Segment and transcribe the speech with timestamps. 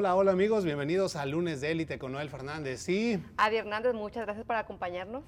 [0.00, 2.88] Hola, hola amigos, bienvenidos a Lunes de Élite con Noel Fernández.
[2.88, 5.24] Y Adi Hernández, muchas gracias por acompañarnos.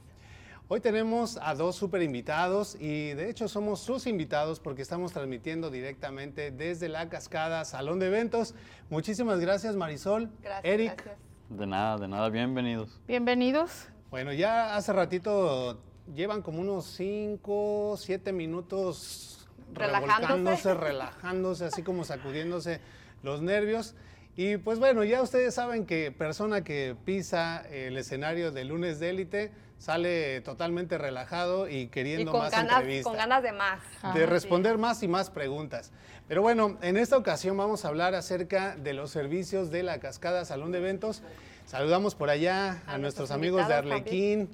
[0.68, 5.70] hoy tenemos a dos super invitados y de hecho somos sus invitados porque estamos transmitiendo
[5.70, 8.54] directamente desde la cascada Salón de Eventos.
[8.90, 10.64] Muchísimas gracias Marisol, Gracias.
[10.64, 10.92] Eric.
[11.02, 11.16] gracias.
[11.48, 13.00] De nada, de nada, bienvenidos.
[13.08, 13.88] Bienvenidos.
[14.08, 15.80] Bueno, ya hace ratito
[16.14, 20.20] llevan como unos 5, 7 minutos Relajándose.
[20.20, 22.80] revolcándose, relajándose, así como sacudiéndose
[23.24, 23.96] los nervios.
[24.36, 29.10] Y pues bueno, ya ustedes saben que persona que pisa el escenario de lunes de
[29.10, 33.80] élite sale totalmente relajado y Y queriendo con más ganas, entrevistas con ganas de más.
[34.02, 34.26] de Ajá.
[34.26, 35.90] responder más y más preguntas.
[36.28, 40.44] Pero bueno, en esta ocasión vamos a hablar acerca de los servicios de la Cascada
[40.44, 41.22] Salón de Eventos.
[41.66, 44.48] Saludamos por allá a, A nuestros nuestros amigos de Arlequín,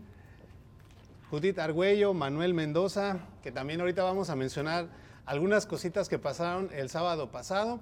[1.31, 4.87] Judith Argüello, Manuel Mendoza, que también ahorita vamos a mencionar
[5.27, 7.81] algunas cositas que pasaron el sábado pasado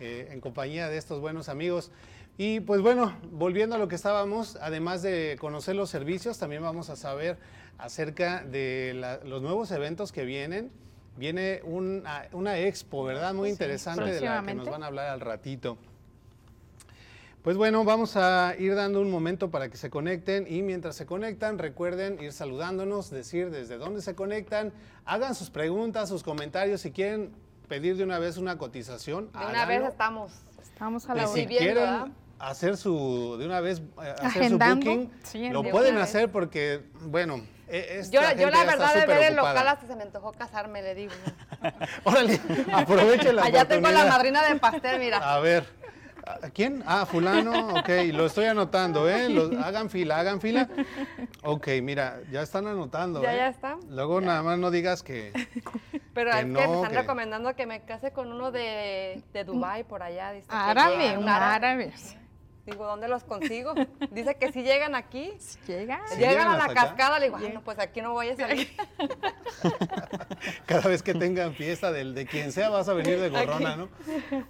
[0.00, 1.90] eh, en compañía de estos buenos amigos.
[2.38, 6.88] Y pues bueno, volviendo a lo que estábamos, además de conocer los servicios, también vamos
[6.90, 7.36] a saber
[7.78, 10.70] acerca de la- los nuevos eventos que vienen.
[11.16, 13.34] Viene una, una expo, ¿verdad?
[13.34, 15.76] Muy Sí, interesante de la que nos van a hablar al ratito.
[17.42, 21.06] Pues bueno, vamos a ir dando un momento para que se conecten y mientras se
[21.06, 24.72] conectan, recuerden ir saludándonos, decir desde dónde se conectan,
[25.06, 27.30] hagan sus preguntas, sus comentarios, si quieren
[27.70, 30.32] pedir de una vez una cotización, De una vez estamos.
[30.60, 31.34] Estamos a la si hora.
[31.36, 32.08] Recibiendo, quieren ¿verdad?
[32.40, 36.32] hacer su, de una vez, eh, hacer su Agendando, booking, sí, lo de pueden hacer
[36.32, 40.02] porque, bueno, e- Yo, gente yo la verdad de ver el local hasta se me
[40.02, 41.12] antojó casarme, le digo.
[42.04, 42.40] Órale,
[42.72, 45.18] aprovechen la Allá tengo la madrina de pastel, mira.
[45.18, 45.64] A ver,
[46.42, 46.82] ¿a quién?
[46.86, 49.28] Ah, fulano, ok, lo estoy anotando, ¿eh?
[49.28, 50.68] Los- hagan fila, hagan fila.
[51.44, 53.36] Ok, mira, ya están anotando, Ya, ¿eh?
[53.36, 53.76] ya está.
[53.88, 55.32] Luego nada más no digas que...
[56.12, 59.22] Pero Que es que no, me están que- recomendando que me case con uno de,
[59.32, 60.32] de Dubai por allá.
[60.32, 61.92] Dice Árabe, un árabe.
[62.70, 63.74] Digo, ¿dónde los consigo?
[64.10, 65.32] Dice que si llegan aquí.
[65.66, 66.74] Llegan llegan a la acá?
[66.74, 67.54] cascada, le digo, "Ay, Llega.
[67.54, 68.68] no, pues aquí no voy a salir.
[70.66, 73.88] Cada vez que tengan fiesta del, de quien sea, vas a venir de gorrona, ¿no?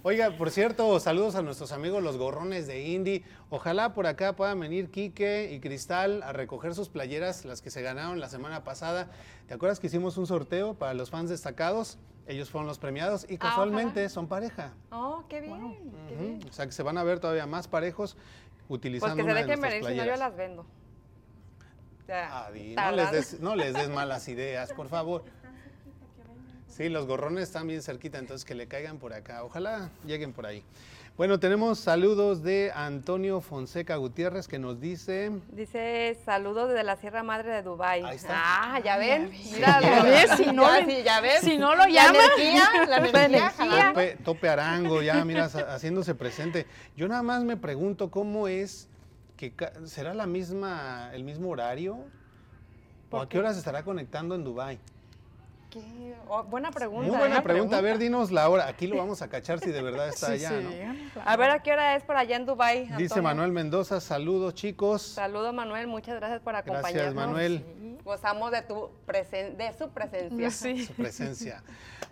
[0.03, 3.23] Oiga, por cierto, saludos a nuestros amigos los gorrones de Indy.
[3.49, 7.81] Ojalá por acá puedan venir Quique y Cristal a recoger sus playeras, las que se
[7.81, 9.09] ganaron la semana pasada.
[9.47, 11.97] ¿Te acuerdas que hicimos un sorteo para los fans destacados?
[12.27, 14.73] Ellos fueron los premiados y Ah, casualmente son pareja.
[14.91, 15.59] Oh, qué bien,
[16.07, 16.39] qué Ujú, bien.
[16.49, 19.33] O sea que se van a ver todavía más parejos Pues utilizando que se una
[19.35, 20.19] de dejen nuestras si no yo playeras.
[20.19, 20.61] las vendo.
[20.61, 25.23] O sea, Adi, no, les des, no les des malas ideas, por favor.
[26.67, 29.43] Sí, los gorrones están bien cerquita, entonces que le caigan por acá.
[29.43, 30.63] Ojalá lleguen por ahí.
[31.17, 35.31] Bueno, tenemos saludos de Antonio Fonseca Gutiérrez que nos dice...
[35.51, 38.01] Dice saludos desde la Sierra Madre de Dubai.
[38.03, 38.33] Ahí está.
[38.75, 39.29] Ah, ya ven.
[39.29, 39.51] ves.
[39.53, 41.41] Mira, Ya ves, si no ya, le- sí, ya ven.
[41.41, 42.17] si no lo La llama.
[42.17, 43.87] energía, la energía.
[43.93, 46.65] Tope, tope Arango, ya mira, haciéndose presente.
[46.97, 48.87] Yo nada más me pregunto cómo es
[49.37, 49.53] que
[49.85, 51.99] será la misma, el mismo horario
[53.11, 54.79] o a qué hora se estará conectando en Dubai.
[55.71, 56.13] ¿Qué?
[56.27, 57.09] Oh, buena pregunta.
[57.09, 57.41] Muy buena ¿eh?
[57.41, 57.77] pregunta.
[57.77, 58.67] A ver, dinos la hora.
[58.67, 60.69] Aquí lo vamos a cachar si de verdad está Sí, allá, sí, ¿no?
[60.69, 62.89] díganos, A ver, ¿a qué hora es por allá en Dubai?
[62.97, 65.01] Dice Manuel Mendoza, saludos chicos.
[65.01, 65.87] Saludos, Manuel.
[65.87, 66.93] Muchas gracias por acompañarnos.
[66.93, 67.65] Gracias, Manuel.
[68.03, 70.51] Gozamos de, tu presen de su presencia.
[70.87, 71.63] Su presencia.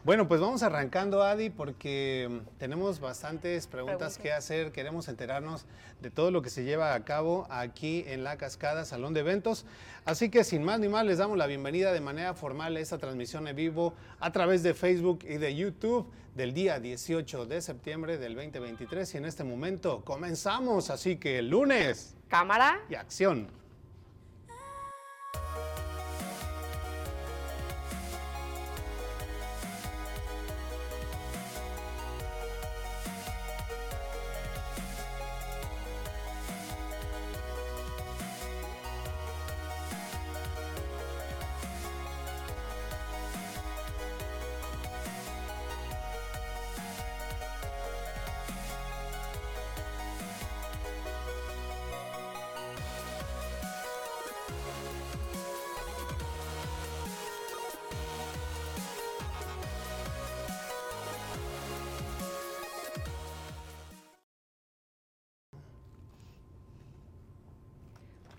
[0.05, 4.17] Bueno, pues vamos arrancando, Adi, porque mm, tenemos bastantes preguntas Preguntas.
[4.17, 4.71] que hacer.
[4.71, 5.65] Queremos enterarnos
[5.99, 9.65] de todo lo que se lleva a cabo aquí en la Cascada Salón de Eventos.
[10.05, 12.97] Así que sin más ni más, les damos la bienvenida de manera formal a esta
[12.97, 18.17] transmisión en vivo a través de Facebook y de YouTube del día 18 de septiembre
[18.17, 19.13] del 2023.
[19.13, 22.79] Y en este momento comenzamos, así que lunes Cámara.
[22.89, 23.58] y acción.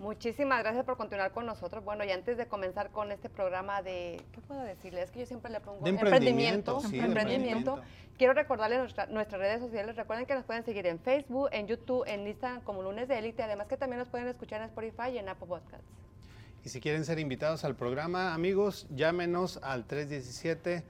[0.00, 1.84] Muchísimas gracias por continuar con nosotros.
[1.84, 5.04] Bueno, y antes de comenzar con este programa de, ¿qué puedo decirles?
[5.04, 7.82] Es que yo siempre le pongo De emprendimiento, sí, de emprendimiento.
[8.16, 9.96] Quiero recordarles nuestra- nuestras redes sociales.
[9.96, 13.42] Recuerden que nos pueden seguir en Facebook, en YouTube, en Instagram como Lunes de Élite.
[13.42, 15.86] Además que también nos pueden escuchar en Spotify y en Apple Podcasts.
[16.64, 20.82] Y si quieren ser invitados al programa, amigos, llámenos al 317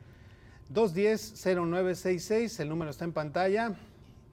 [0.68, 3.74] 210 0966, el número está en pantalla.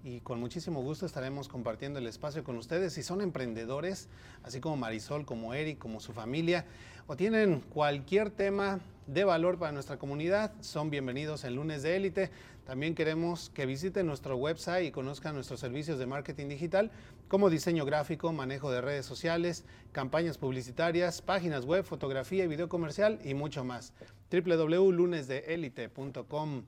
[0.08, 2.94] Y con muchísimo gusto estaremos compartiendo el espacio con ustedes.
[2.94, 4.08] Si son emprendedores,
[4.42, 6.64] así como Marisol, como Eric, como su familia,
[7.08, 12.32] o tienen cualquier tema de valor para nuestra comunidad, son bienvenidos en lunes de élite.
[12.66, 16.90] También queremos que visiten nuestro website y conozcan nuestros servicios de marketing digital
[17.28, 23.20] como diseño gráfico, manejo de redes sociales, campañas publicitarias, páginas web, fotografía y video comercial
[23.26, 23.92] y mucho más.
[24.32, 26.64] www.lunesdeelite.com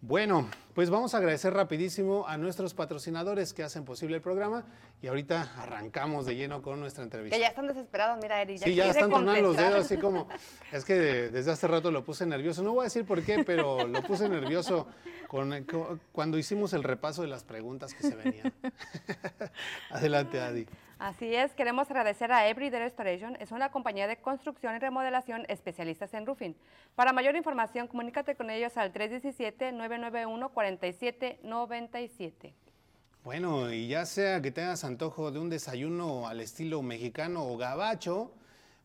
[0.00, 4.64] Bueno, pues vamos a agradecer rapidísimo a nuestros patrocinadores que hacen posible el programa
[5.02, 7.36] y ahorita arrancamos de lleno con nuestra entrevista.
[7.36, 8.56] Que ya están desesperados, mira, Eri.
[8.56, 10.28] Ya sí, ya están tomando los dedos así como,
[10.70, 12.62] es que desde hace rato lo puse nervioso.
[12.62, 14.86] No voy a decir por qué, pero lo puse nervioso
[15.28, 15.66] con,
[16.12, 18.52] cuando hicimos el repaso de las preguntas que se venían.
[19.90, 20.66] Adelante, Adi.
[21.02, 26.14] Así es, queremos agradecer a Everyday Restoration, es una compañía de construcción y remodelación especialistas
[26.14, 26.54] en roofing.
[26.94, 28.92] Para mayor información, comunícate con ellos al
[30.62, 32.52] 317-991-4797.
[33.24, 38.32] Bueno, y ya sea que tengas antojo de un desayuno al estilo mexicano o gabacho,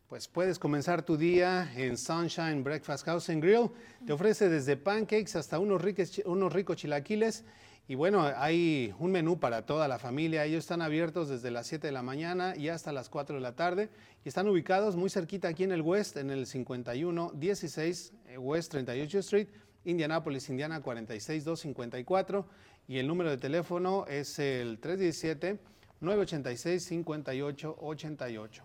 [0.10, 3.72] pues puedes comenzar tu día en Sunshine Breakfast House and Grill.
[4.06, 5.82] Te ofrece desde pancakes hasta unos,
[6.26, 7.44] unos ricos chilaquiles
[7.90, 10.44] y bueno, hay un menú para toda la familia.
[10.44, 13.56] Ellos están abiertos desde las 7 de la mañana y hasta las 4 de la
[13.56, 13.90] tarde.
[14.26, 19.20] Y están ubicados muy cerquita aquí en el West, en el 5116 eh, West 38
[19.20, 19.48] Street,
[19.86, 22.46] Indianapolis, Indiana 46254.
[22.88, 25.60] Y el número de teléfono es el 317
[26.00, 28.64] 986 5888.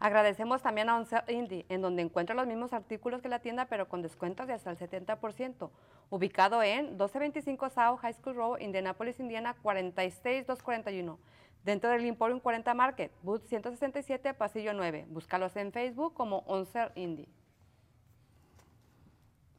[0.00, 3.88] Agradecemos también a Once Indie, en donde encuentra los mismos artículos que la tienda, pero
[3.88, 5.70] con descuentos de hasta el 70%.
[6.10, 11.18] Ubicado en 1225 South High School Road, Indianapolis, Indiana, 46241.
[11.64, 15.06] Dentro del Emporium 40 Market, booth 167, pasillo 9.
[15.08, 17.28] Búscalos en Facebook como Once Indie.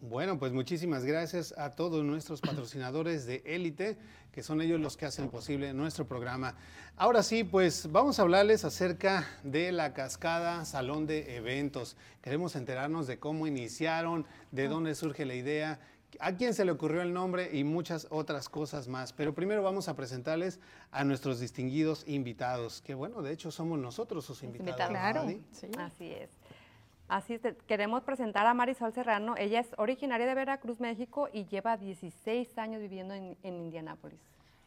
[0.00, 3.96] Bueno, pues muchísimas gracias a todos nuestros patrocinadores de élite,
[4.32, 6.56] que son ellos los que hacen posible nuestro programa.
[6.96, 11.96] Ahora sí, pues vamos a hablarles acerca de la cascada Salón de Eventos.
[12.20, 15.80] Queremos enterarnos de cómo iniciaron, de dónde surge la idea,
[16.20, 19.12] a quién se le ocurrió el nombre y muchas otras cosas más.
[19.12, 24.24] Pero primero vamos a presentarles a nuestros distinguidos invitados, que bueno, de hecho somos nosotros
[24.24, 24.88] sus invitados.
[24.88, 25.68] Claro, sí.
[25.78, 26.30] así es.
[27.08, 29.34] Así es, queremos presentar a Marisol Serrano.
[29.36, 34.18] Ella es originaria de Veracruz, México y lleva 16 años viviendo en, Indianápolis.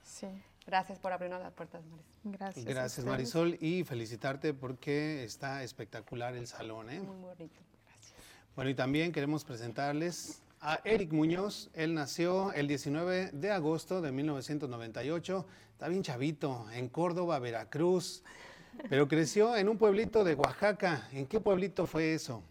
[0.03, 0.27] Sí.
[0.65, 2.11] Gracias por abrirnos las puertas, Marisol.
[2.23, 2.65] Gracias.
[2.65, 6.89] Gracias, Marisol, y felicitarte porque está espectacular el salón.
[6.89, 6.99] ¿eh?
[6.99, 7.55] Muy bonito.
[7.85, 8.13] Gracias.
[8.55, 11.69] Bueno, y también queremos presentarles a Eric Muñoz.
[11.73, 15.45] Él nació el 19 de agosto de 1998.
[15.71, 18.21] Está bien chavito, en Córdoba, Veracruz.
[18.89, 21.07] Pero creció en un pueblito de Oaxaca.
[21.13, 22.43] ¿En qué pueblito fue eso?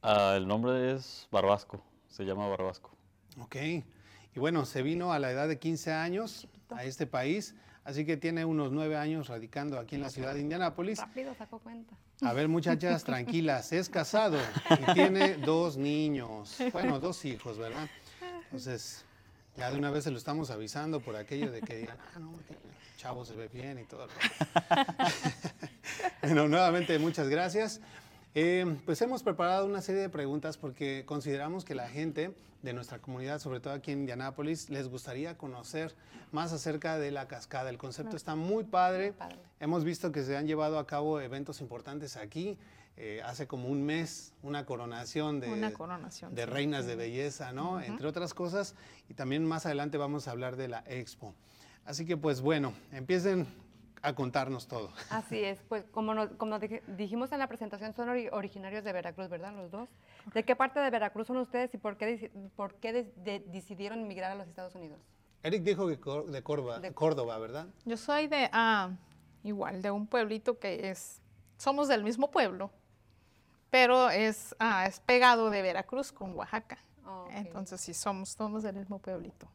[0.00, 2.92] Ah, el nombre es Barbasco, se llama Barbasco.
[3.38, 3.56] Ok.
[3.56, 8.16] Y bueno, se vino a la edad de 15 años a este país así que
[8.16, 10.98] tiene unos nueve años radicando aquí en la ciudad de Indianápolis.
[10.98, 11.94] Rápido sacó cuenta.
[12.22, 14.38] A ver, muchachas, tranquilas, es casado
[14.70, 17.88] y tiene dos niños, bueno, dos hijos, ¿verdad?
[18.44, 19.04] Entonces,
[19.56, 22.32] ya de una vez se lo estamos avisando por aquello de que digan, ah, no,
[22.98, 24.06] chavo se ve bien y todo.
[26.22, 27.80] bueno, nuevamente muchas gracias.
[28.34, 32.32] Eh, pues hemos preparado una serie de preguntas porque consideramos que la gente
[32.62, 35.94] de nuestra comunidad, sobre todo aquí en Indianápolis, les gustaría conocer
[36.30, 37.70] más acerca de la cascada.
[37.70, 39.12] El concepto está muy padre.
[39.12, 39.36] padre.
[39.58, 42.56] Hemos visto que se han llevado a cabo eventos importantes aquí.
[42.96, 46.50] Eh, hace como un mes, una coronación de, Una coronación, de sí.
[46.50, 47.80] reinas de belleza, ¿no?
[47.80, 48.74] Entre otras cosas.
[49.08, 51.34] Y también más adelante vamos a hablar de la expo.
[51.86, 53.46] Así que pues bueno, empiecen
[54.02, 54.90] a contarnos todo.
[55.10, 58.92] Así es, pues como, nos- como dije- dijimos en la presentación, son ori- originarios de
[58.92, 59.52] Veracruz, ¿verdad?
[59.54, 59.88] Los dos.
[60.34, 64.00] ¿De qué parte de Veracruz son ustedes y por qué, por qué de- de- decidieron
[64.00, 64.98] emigrar a los Estados Unidos?
[65.42, 67.66] Eric dijo que cor- de Córdoba, De- Córdoba, ¿verdad?
[67.84, 68.90] Yo soy de, ah,
[69.42, 71.20] igual, de un pueblito que es,
[71.56, 72.70] somos del mismo pueblo,
[73.70, 76.78] pero es, ah, es pegado de Veracruz con Oaxaca.
[77.06, 77.30] Oh, ok.
[77.34, 79.48] Entonces sí, somos todos del mismo pueblito.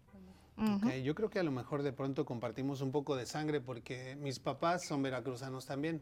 [0.58, 4.16] Ok, Yo creo que a lo mejor de pronto compartimos un poco de sangre porque
[4.16, 6.02] mis papás son veracruzanos también,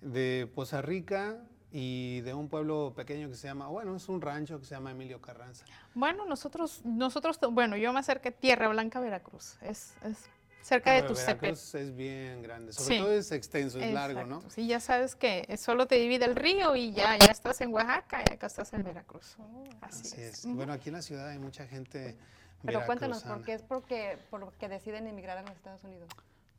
[0.00, 1.38] de Poza Rica
[1.72, 4.90] y de un pueblo pequeño que se llama, bueno, es un rancho que se llama
[4.92, 5.64] Emilio Carranza.
[5.94, 9.56] Bueno, nosotros, nosotros, bueno, yo me acerqué a Tierra Blanca, Veracruz.
[9.62, 10.28] Es, es
[10.62, 11.40] cerca de Tuxtepec.
[11.40, 13.02] Veracruz es bien grande, sobre Sí.
[13.02, 14.42] todo es extenso, es largo, ¿no?
[14.48, 18.22] Sí, ya sabes que solo te divide el río y ya, ya estás en Oaxaca
[18.30, 19.36] y acá estás en Veracruz.
[19.80, 20.46] Así, Así es.
[20.46, 22.16] Bueno, aquí en la ciudad hay mucha gente
[22.64, 26.08] Pero cuéntanos, ¿por qué es porque, porque deciden emigrar a los Estados Unidos?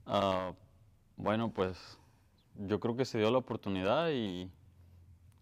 [0.05, 0.53] Ah,
[1.17, 1.97] bueno, pues
[2.55, 4.49] yo creo que se dio la oportunidad y,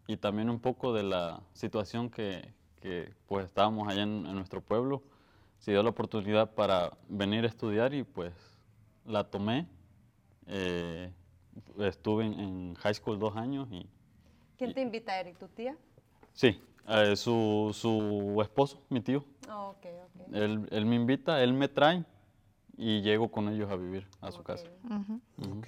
[0.07, 4.61] y también un poco de la situación que, que, pues estábamos allá en, en nuestro
[4.61, 5.03] pueblo.
[5.59, 8.33] Se dio la oportunidad para venir a estudiar y pues
[9.05, 9.67] la tomé.
[10.47, 11.11] Eh,
[11.79, 13.87] estuve en, en high school dos años y
[14.57, 15.37] ¿Quién te invita, Eric?
[15.37, 15.75] ¿Tu tía?
[16.33, 20.33] sí, eh, su, su esposo, mi tío, Oh, ok, ok.
[20.35, 22.03] él, él me invita, él me trae
[22.77, 24.47] y llego con ellos a vivir a su Ok.
[24.47, 24.65] casa.
[24.83, 25.59] Ujú.
[25.59, 25.67] Ok.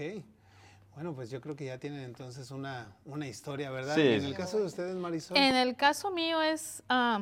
[0.96, 3.94] Bueno, pues yo creo que ya tienen entonces una, una historia, ¿verdad?
[3.96, 5.38] Sí, Y en el caso de ustedes, Marisol.
[5.38, 7.22] En el caso mío es ah,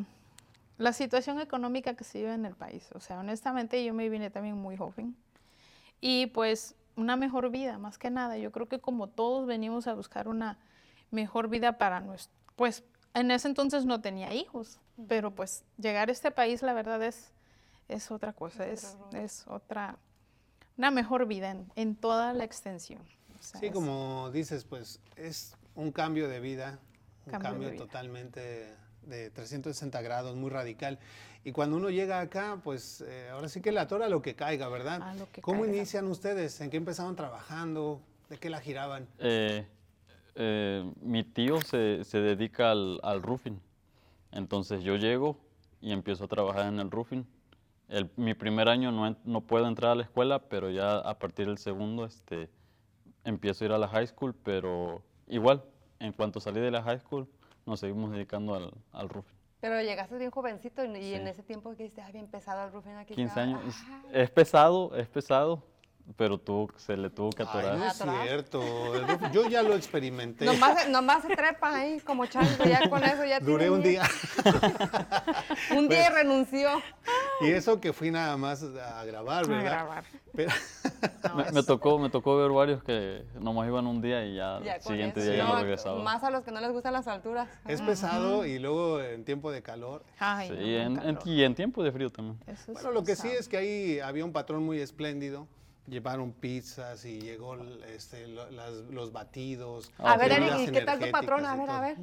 [0.78, 2.90] la situación económica que se vive en el país.
[2.94, 5.16] O sea, honestamente yo me vine también muy joven.
[6.00, 8.38] Y pues una mejor vida, más que nada.
[8.38, 10.58] Yo creo que como todos venimos a buscar una
[11.12, 12.34] mejor vida para nuestro...
[12.56, 12.84] Pues
[13.16, 17.32] en ese entonces no tenía hijos, pero pues llegar a este país la verdad es,
[17.88, 19.98] es otra cosa, Es es, otra...
[20.78, 23.02] Una mejor vida en, en toda la extensión.
[23.40, 26.80] O sea, Sí, es- como dices, pues es un cambio de vida,
[27.26, 27.86] un Cambio de cambio vida.
[27.86, 31.00] totalmente de 360 grados, muy radical.
[31.46, 34.68] Y cuando uno llega acá, pues eh, ahora sí que la tora lo que caiga,
[34.68, 35.02] ¿verdad?
[35.02, 35.78] A lo que ¿Cómo caiga.
[35.78, 36.60] inician ustedes?
[36.60, 38.02] ¿En qué empezaron trabajando?
[38.30, 39.08] ¿De qué la giraban?
[39.20, 39.66] Eh,
[40.36, 43.60] eh, mi tío se, se dedica al, al roofing.
[44.32, 45.38] Entonces yo llego
[45.82, 47.26] y empiezo a trabajar en el roofing.
[47.88, 51.48] El- mi primer año no, no puedo entrar a la escuela, pero ya a partir
[51.48, 52.50] del segundo este,
[53.24, 55.64] empiezo a ir a la high school, pero igual,
[56.00, 57.28] en cuanto salí de la high school,
[57.66, 59.36] nos seguimos dedicando al, al roofing.
[59.62, 62.94] Pero llegaste bien jovencito y, en ese tiempo que dijiste, ah, bien pesado el roofing
[62.98, 63.16] aquí.
[63.16, 63.62] 15 ah, años.
[63.66, 63.76] Es,
[64.14, 65.64] es pesado, es pesado,
[66.18, 67.78] pero tuvo, se le tuvo que Ay, atorar.
[67.78, 67.96] no es
[68.28, 68.62] cierto.
[69.32, 70.46] Yo ya lo experimenté.
[70.46, 73.90] Nomás, nomás se trepa ahí como chango, ya con eso ya Duré un miedo.
[73.90, 74.04] día.
[75.76, 76.70] Un día y renunció.
[77.42, 79.64] y eso que fui nada más a grabar, a ¿verdad?
[79.64, 80.04] grabar.
[80.36, 80.52] Pero-
[81.36, 84.76] No, Me, tocó, me tocó ver varios que nomás iban un día y ya, Ya
[84.76, 85.30] el siguiente eso.
[85.32, 86.04] día ya No, no regresaban.
[86.04, 87.50] Más a los que no les gustan las alturas.
[87.68, 90.04] es pesado y luego en tiempo de calor.
[90.20, 90.56] Ay, Sí,
[90.90, 92.38] no, en- y en tiempo de frío también.
[92.48, 95.48] Eso Bueno, lo que sí es que ahí había un patrón muy espléndido.
[95.88, 97.56] Llevaron pizzas y llegó
[97.88, 99.92] este, lo- las- los batidos.
[100.00, 100.32] Ah, a ver.
[100.32, 101.46] Eric, bebidas ¿y qué tal tu patrón?
[101.46, 101.98] A ver, a ver.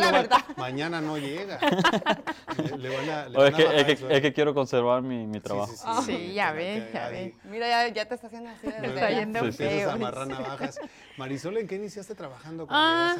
[0.00, 0.38] La verdad.
[0.56, 1.60] Mañana no llega.
[2.58, 5.02] Le, le van a, le O van es, a que, es, que, es quiero conservar
[5.02, 5.72] mi, mi Sí, trabajo.
[5.72, 7.34] sí, Ah, Sí, ya ve, ya ve.
[7.44, 8.66] Mira, ya, ya te está haciendo así.
[8.66, 9.90] desde está yendo feo.
[9.92, 10.80] amarrar navajas.
[11.16, 13.14] Marisol, ¿en qué iniciaste trabajando Ah,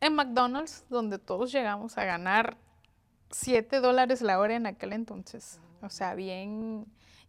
[0.00, 2.58] en McDonald's, donde todos llegamos a ganar
[3.30, 5.58] 7 dólares la hora en aquel entonces.
[5.80, 6.84] O sea, bien,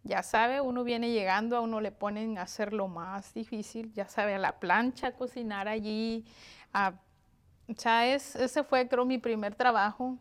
[0.06, 4.08] ya sabe, uno viene llegando, a uno le ponen a hacer lo más difícil, ya
[4.08, 6.24] sabe, a la plancha, a cocinar allí.
[6.72, 6.92] a-
[7.68, 10.16] o sea, es- ese fue, creo, mi primer trabajo.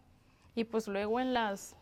[0.56, 1.76] Y pues luego en las,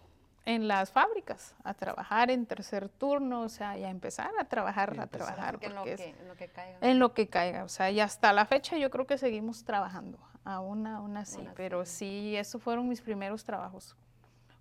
[0.46, 4.94] en las fábricas, a trabajar en tercer turno, o sea, y a empezar a trabajar,
[4.96, 5.28] Y a empezar.
[5.36, 5.60] trabajar.
[5.60, 6.78] Que en lo porque es- que, en lo que caiga.
[6.82, 10.18] en lo que caiga, o sea, y hasta la fecha yo creo que seguimos trabajando,
[10.44, 11.54] aún, aún así, Aún así.
[11.56, 13.96] pero sí, esos fueron mis primeros trabajos.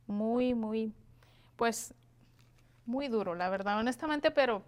[0.07, 0.93] Muy, muy,
[1.57, 1.95] pues,
[2.87, 4.63] muy duro, la verdad, honestamente, pero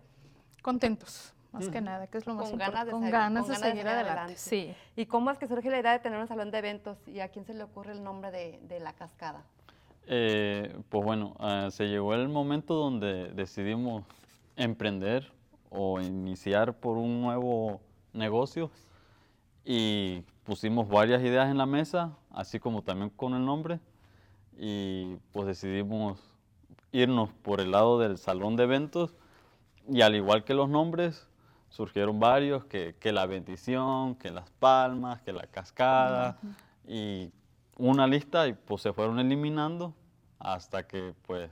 [0.62, 2.86] Contentos, más que nada, que es lo más Con ganas importante.
[2.86, 4.10] de Con seguir- ganas con de ganas de seguir seguir adelante.
[4.20, 4.36] adelante.
[4.40, 4.74] Sí.
[4.96, 7.28] ¿Y cómo es que surge la idea de tener un salón de eventos y a
[7.28, 9.44] quién se le ocurre el nombre de, de la cascada?
[10.06, 14.04] Eh, pues bueno, ah, se llegó el momento donde decidimos
[14.56, 15.30] emprender
[15.70, 17.80] o iniciar por un nuevo
[18.14, 18.70] negocio
[19.64, 23.80] y pusimos varias ideas en la mesa, así como también con el nombre,
[24.58, 26.20] y pues decidimos
[26.94, 29.14] irnos por el lado del salón de eventos
[29.90, 31.28] y al igual que los nombres,
[31.68, 36.38] surgieron varios, que, que la bendición, que las palmas, que la cascada,
[36.86, 37.30] y
[37.76, 39.92] una lista y pues se fueron eliminando
[40.38, 41.50] hasta que pues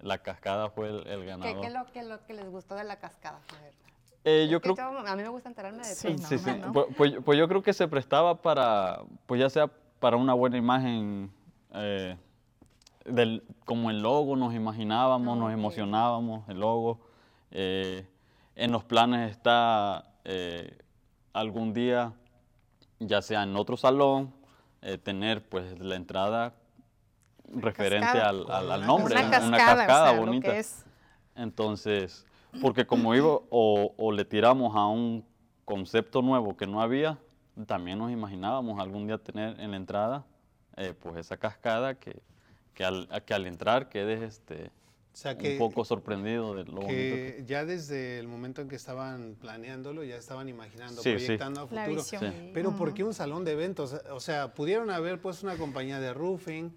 [0.00, 1.60] la cascada fue el, el ¿Qué, ganador.
[1.60, 3.40] qué es lo, qué es lo que les gustó de la cascada?
[4.22, 6.22] Eh, yo que creo yo- a mí me gusta enterarme de Sí, todo.
[6.22, 6.50] no, Sí, sí.
[6.60, 6.72] no.
[6.72, 10.34] Pues, pues yo- pues yo creo que se prestaba para, pues ya sea para una
[10.34, 11.30] buena imagen,
[11.74, 12.16] eh,
[13.08, 15.52] del, como el logo nos imaginábamos, nos Ok.
[15.54, 17.00] emocionábamos, el logo.
[17.50, 18.06] eh,
[18.56, 20.76] en los planes está eh,
[21.32, 22.12] algún día,
[22.98, 24.32] ya sea en otro salón,
[24.82, 26.54] eh, tener pues la entrada
[27.48, 28.28] referente cascada.
[28.30, 30.52] al, al- al Una nombre, Una un- cascada, o cascada sea, bonita.
[30.52, 30.84] que es
[31.34, 32.26] Entonces,
[32.60, 35.24] porque como iba o, o le tiramos a un
[35.64, 37.18] concepto nuevo que no había,
[37.66, 40.24] también nos imaginábamos algún día tener en la entrada,
[40.76, 42.20] eh, pues esa cascada que,
[42.76, 46.64] que, al, a- que al entrar quedes este, O sea que, un poco sorprendido de
[46.66, 46.86] lo que-
[47.38, 51.24] que ya desde el momento en que estaban planeándolo, ya estaban imaginando, Sí, sí.
[51.24, 52.02] proyectando a futuro.
[52.02, 52.16] Sí.
[52.52, 53.94] Pero ¿por qué un salón de eventos?
[54.12, 56.70] O sea, pudieron haber puesto una compañía de roofing,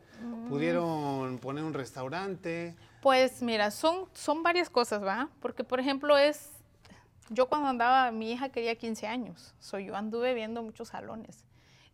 [0.47, 2.75] pudieron poner un restaurante.
[3.01, 5.29] Pues mira, son, son varias cosas, ¿va?
[5.41, 6.51] Porque, por ejemplo, es.
[7.29, 9.53] Yo cuando andaba, mi hija quería 15 años.
[9.59, 11.43] So, yo anduve viendo muchos salones.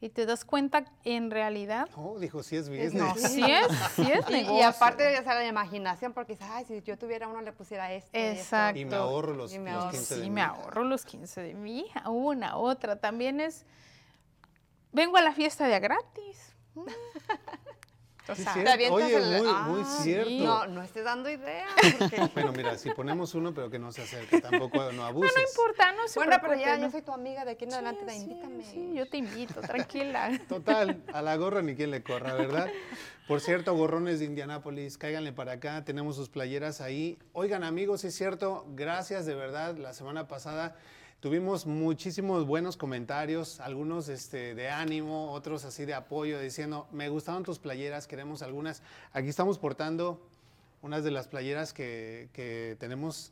[0.02, 1.88] Y te das cuenta, en realidad.
[1.96, 2.94] Oh, dijo, sí es Es- business.
[2.94, 4.58] No, sí es, sí es Y, negocio.
[4.60, 7.92] y aparte, ya sea la imaginación, porque dices, ay, si yo tuviera uno, le pusiera
[7.94, 8.10] esto.
[8.14, 8.42] y esto".
[8.42, 8.80] Exacto.
[8.80, 9.92] Y me ahorro los, Y me los ahorro.
[9.98, 12.98] 15 de Sí, mi me ahorro los 15 de mi hija, una, otra.
[13.00, 13.66] También es,
[14.92, 16.54] vengo a la fiesta de a gratis.
[18.28, 20.04] O sea, avientas Oye, el- muy, Ah, muy sí.
[20.04, 20.30] cierto.
[20.44, 21.70] No, no estés dando ideas.
[22.00, 25.32] porque- Bueno, mira, si ponemos uno, pero que no se acerque, tampoco no abuses.
[25.36, 26.92] no importa, no se bueno, pero ya yo no.
[26.92, 28.64] soy tu amiga de aquí en adelante, Sí, invítame.
[28.64, 30.32] sí, yo te invito, tranquila.
[30.50, 32.68] Total, a la gorra ni quien le corra, ¿verdad?
[33.28, 37.18] Por cierto, gorrones de Indianápolis, cáiganle para acá, tenemos sus playeras ahí.
[37.34, 39.76] Oigan, amigos, es cierto, gracias de verdad.
[39.78, 40.76] La semana pasada
[41.26, 47.42] tuvimos muchísimos buenos comentarios, algunos este, de ánimo, otros así de apoyo, diciendo, me gustaron
[47.42, 48.84] tus playeras, queremos algunas.
[49.12, 50.22] Aquí estamos portando
[50.84, 53.32] unas de las playeras que, que tenemos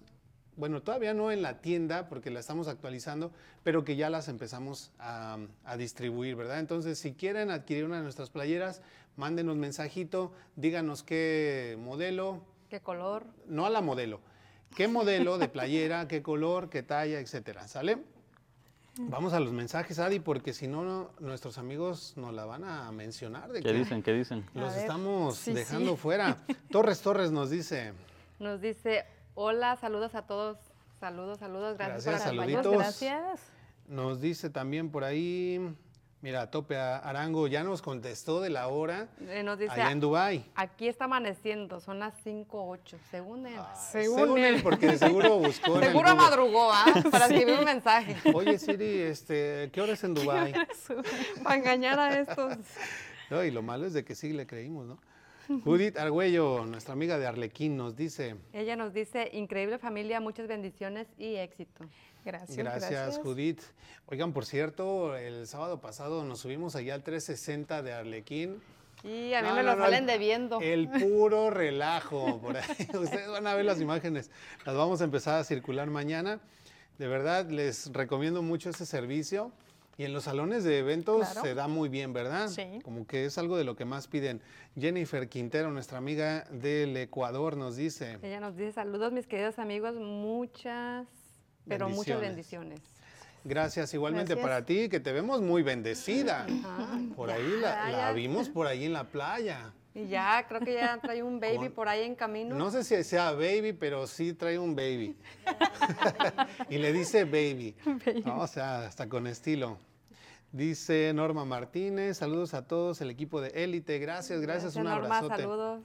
[0.56, 4.92] bueno, todavía no en la tienda porque la estamos actualizando, pero que ya las empezamos
[4.98, 6.58] a, a distribuir, ¿verdad?
[6.58, 8.82] Entonces, si quieren adquirir una de nuestras playeras,
[9.18, 13.28] mándenos mensajito, díganos qué modelo, ¿Qué color?
[13.46, 14.20] no a la modelo,
[14.76, 17.98] qué modelo de playera, qué color, qué talla, etcétera, ¿sale?
[18.96, 22.92] Vamos a los mensajes, Adi, porque si no, no, nuestros amigos nos la van a
[22.92, 24.04] mencionar de ¿Qué que dicen?
[24.04, 24.46] ¿Qué dicen?
[24.54, 25.98] los ver, estamos sí, dejando sí.
[26.02, 26.38] fuera.
[26.70, 27.94] Torres Torres nos dice,
[28.40, 30.58] Nos dice, hola, saludos a todos.
[31.00, 32.66] Saludos, saludos, gracias, Gracias, por saluditos.
[32.68, 33.02] acompañarnos.
[33.02, 33.42] Gracias.
[33.88, 35.60] Nos dice también por ahí,
[36.24, 40.44] mira, Tope Arango ya nos contestó de la hora Eh, Nos dice, allá en Dubai.
[40.56, 43.60] aquí está amaneciendo, son las 5.08, según él.
[43.92, 44.64] Según Según él, él.
[44.64, 46.86] porque seguro buscó Seguro madrugó, ¿ah?
[47.12, 48.16] Para escribir un mensaje.
[48.34, 50.54] Oye Siri, este, ¿qué hora es en Dubai?
[51.44, 52.58] Para engañar a estos.
[53.30, 54.98] No, y lo malo es de que sí le creímos, ¿no?
[55.66, 61.06] Judith Argüello, nuestra amiga de Arlequín, nos dice, Ella nos dice, increíble familia, muchas bendiciones
[61.18, 61.84] y éxito.
[62.26, 63.18] Gracias, gracias, gracias.
[63.24, 63.62] Judith.
[64.08, 68.62] Oigan, por cierto, el sábado pasado nos subimos allá al 360 de Arlequín.
[69.04, 70.60] Y a mí No, me no, lo no, salen debiendo.
[70.62, 72.64] El puro relajo por ahí.
[72.94, 74.30] Ustedes van a ver las imágenes.
[74.66, 76.40] Las vamos a empezar a circular mañana.
[76.98, 79.52] De verdad, les recomiendo mucho ese servicio.
[79.96, 81.42] Y en los salones de eventos Claro.
[81.42, 82.48] se da muy bien, ¿verdad?
[82.48, 82.80] Sí.
[82.84, 84.42] Como que es algo de lo que más piden.
[84.80, 89.94] Jennifer Quintero, nuestra amiga del Ecuador, nos dice, Ella nos dice, saludos mis queridos amigos,
[89.96, 91.06] muchas,
[91.68, 92.80] pero muchas Bendiciones.
[93.44, 94.50] gracias igualmente Gracias.
[94.50, 96.46] para ti, que te vemos muy bendecida.
[97.16, 99.74] Por ya, ahí la, vimos por ahí en la playa.
[99.96, 102.56] Y ya, creo que ya trae un baby Con- por ahí en camino.
[102.56, 105.16] No sé si sea baby, pero sí trae un baby.
[106.70, 107.76] y le dice baby.
[108.26, 109.78] No, o sea, hasta con estilo.
[110.52, 114.00] Dice Norma Martínez, saludos a todos, el equipo de Élite.
[114.00, 115.42] Gracias, gracias, un Norma, abrazote.
[115.42, 115.82] saludos.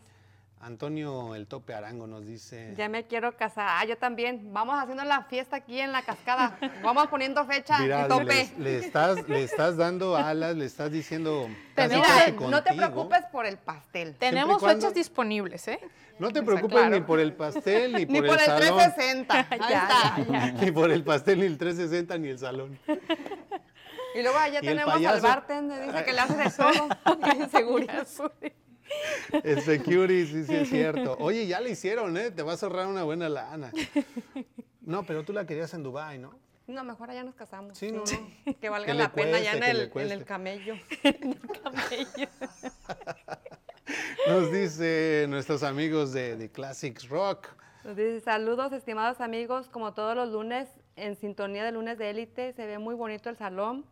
[0.60, 2.74] Antonio El Tope Arango nos dice.
[2.76, 3.66] Ya me quiero casar.
[3.70, 4.52] Ah, yo también.
[4.52, 6.58] Vamos haciendo la fiesta aquí en la cascada.
[6.82, 8.24] Vamos poniendo fecha Mira, y tope.
[8.24, 11.48] le, le estás, le estás dando alas, le estás diciendo.
[11.74, 14.16] casi, Tenemos- casi Mira, no te preocupes por el pastel.
[14.18, 15.78] Tenemos cuando- fechas disponibles, ¿eh?
[16.18, 18.78] No te preocupes ni por el pastel, ni por, Ni por el, salón.
[18.78, 19.34] 360.
[19.50, 20.64] Ahí Ya, está.
[20.64, 22.78] Ni por el pastel, ni el 360, ni el salón.
[24.16, 27.48] Y luego allá Y el tenemos al bartender, dice que le hace de todo.
[27.50, 28.06] Seguridad.
[29.44, 31.16] El security, sí, sí es cierto.
[31.20, 32.30] Oye, ya le hicieron, ¿eh?
[32.30, 33.72] Te vas a ahorrar una buena lana.
[34.80, 36.32] No, pero tú la querías en Dubai, ¿no?
[36.66, 37.78] No, mejor allá nos casamos.
[37.78, 38.04] Sí, no,
[38.60, 40.14] Que valga Que le la pena allá en que le el, en cueste.
[40.14, 40.74] el camello.
[44.28, 47.48] Nos dice nuestros amigos de The Classics Rock.
[47.84, 52.52] Nos dice, saludos estimados amigos, como todos los lunes, en sintonía de lunes de élite,
[52.52, 53.86] se ve muy bonito el salón.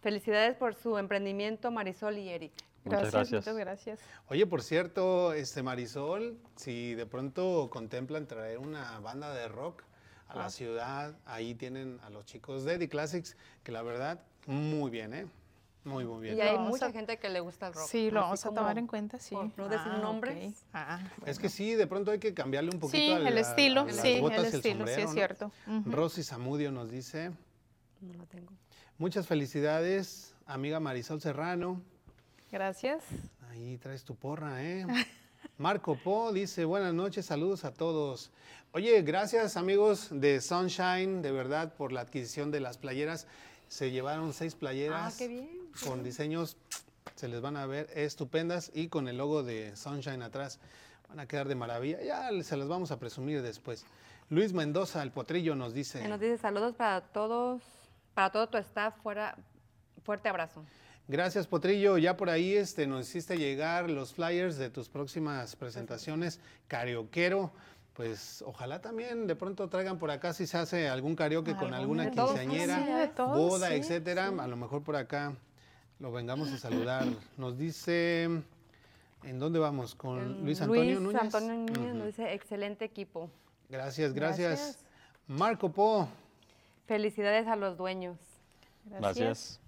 [0.00, 2.52] Felicidades por su emprendimiento Marisol y Eric.
[2.86, 3.40] Muchas gracias.
[3.46, 4.00] Muchas gracias.
[4.28, 9.82] Oye, por cierto, este Marisol, si de pronto contemplan traer una banda de rock
[10.28, 10.36] a Ah.
[10.36, 15.14] la ciudad, ahí tienen a los chicos de The Classics, que la verdad, muy bien,
[15.14, 15.26] ¿eh?
[15.84, 16.36] Muy, muy bien.
[16.36, 17.86] Y hay mucha a- gente que le gusta el rock.
[17.86, 19.36] Sí, lo vamos a tomar en cuenta, sí.
[19.36, 20.64] por no decir Ah, nombres.
[20.72, 23.82] Ah, Es que sí, de pronto hay que cambiarle un poquito Sí, al- el estilo,
[23.82, 25.12] a las sí, botas el estilo, sí sombrero, es ¿no?
[25.12, 25.52] cierto.
[25.84, 27.30] Rosy Zamudio nos dice,
[28.00, 28.52] No la tengo.
[28.98, 31.80] muchas felicidades, amiga Marisol Serrano.
[32.50, 33.04] Gracias.
[33.50, 34.86] Ahí traes tu porra, ¿eh?
[35.58, 38.30] Marco Po dice, buenas noches, saludos a todos.
[38.72, 43.26] Oye, gracias amigos de Sunshine, de verdad, por la adquisición de las playeras.
[43.68, 45.48] Se llevaron seis playeras Ah, qué bien.
[45.84, 46.56] con diseños,
[47.14, 50.58] se les van a ver estupendas y con el logo de Sunshine atrás.
[51.08, 52.02] Van a quedar de maravilla.
[52.02, 53.84] Ya se las vamos a presumir después.
[54.28, 56.06] Luis Mendoza, el potrillo, nos dice...
[56.08, 57.62] Nos dice saludos para todos,
[58.12, 59.36] para todo tu staff, fuera,
[60.04, 60.64] fuerte abrazo.
[61.08, 61.98] Gracias, Potrillo.
[61.98, 66.40] Ya por ahí este, nos hiciste llegar los flyers de tus próximas presentaciones.
[66.66, 67.52] Carioquero.
[67.94, 72.10] Pues ojalá también de pronto traigan por acá si se hace algún karaoke con Alguna
[72.10, 74.26] quinceañera, sí, de todos, boda, sí, etcétera.
[74.38, 75.32] A lo mejor por acá
[75.98, 77.06] lo vengamos a saludar.
[77.38, 78.24] Nos dice,
[79.22, 79.94] ¿en dónde vamos?
[79.94, 81.22] Con Luis Antonio Núñez.
[81.22, 83.30] Antonio Núñez nos dice excelente equipo.
[83.70, 84.84] Gracias, gracias, Gracias.
[85.26, 86.06] Marco Po.
[86.86, 88.18] Felicidades a los dueños.
[88.84, 89.58] Gracias.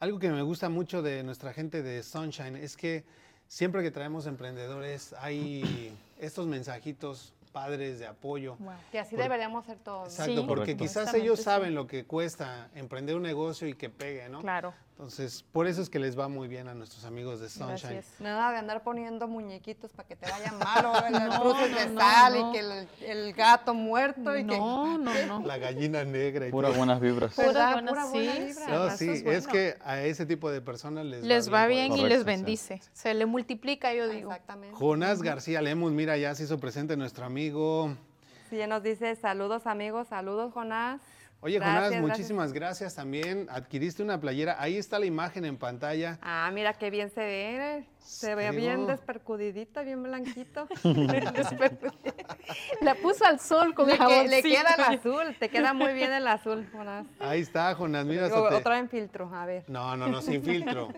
[0.00, 3.04] Algo que me gusta mucho de nuestra gente de Sunshine es que
[3.48, 8.56] siempre que traemos emprendedores hay estos mensajitos padres de apoyo.
[8.58, 8.72] Wow.
[8.92, 10.08] Que así Por- deberíamos ser todos.
[10.10, 10.84] Exacto, Sí, porque Correcto.
[10.84, 14.40] quizás ellos saben lo que cuesta emprender un negocio y que pegue, ¿no?
[14.40, 14.72] Claro.
[14.92, 17.94] Entonces, por eso es que les va muy bien a nuestros amigos de Sunshine.
[17.94, 18.20] Gracias.
[18.20, 21.78] Nada de andar poniendo muñequitos para que te vayan mal o las No, cruces no,
[21.78, 22.48] de no, sal no.
[22.50, 24.58] y que el, el gato muerto y que...
[24.58, 25.46] No, no, no.
[25.46, 27.32] La gallina negra y Puras buenas vibras.
[27.32, 27.72] Pura ¿Verdad?
[27.72, 28.68] buena- Pura buena sí, vibra.
[28.68, 32.18] No, sí, es que a ese tipo de personas les, Les va bien y les
[32.18, 32.24] sí.
[32.26, 32.82] bendice.
[32.92, 34.30] Se le multiplica, yo digo.
[34.30, 34.76] Exactamente.
[34.76, 37.39] Jonás García Lemus, mira, ya se hizo presente nuestro amigo.
[37.48, 41.00] Sí, ya nos dice saludos amigos, saludos Jonás.
[41.42, 43.46] Oye, Gracias, Jonás, muchísimas gracias también.
[43.48, 44.60] Adquiriste una playera.
[44.60, 46.18] Ahí está la imagen en pantalla.
[46.20, 47.84] Ah, mira qué bien se ve.
[47.98, 50.68] Se ve bien despercudidita, bien blanquito.
[52.82, 56.12] La puso al sol con le, que- le queda el azul, te queda muy bien
[56.12, 57.06] el azul, Jonás.
[57.20, 58.04] Ahí está, Jonás.
[58.04, 59.64] Mira, Digo, hasta te- Otra en filtro, a ver.
[59.68, 60.88] No, no, no, sin filtro.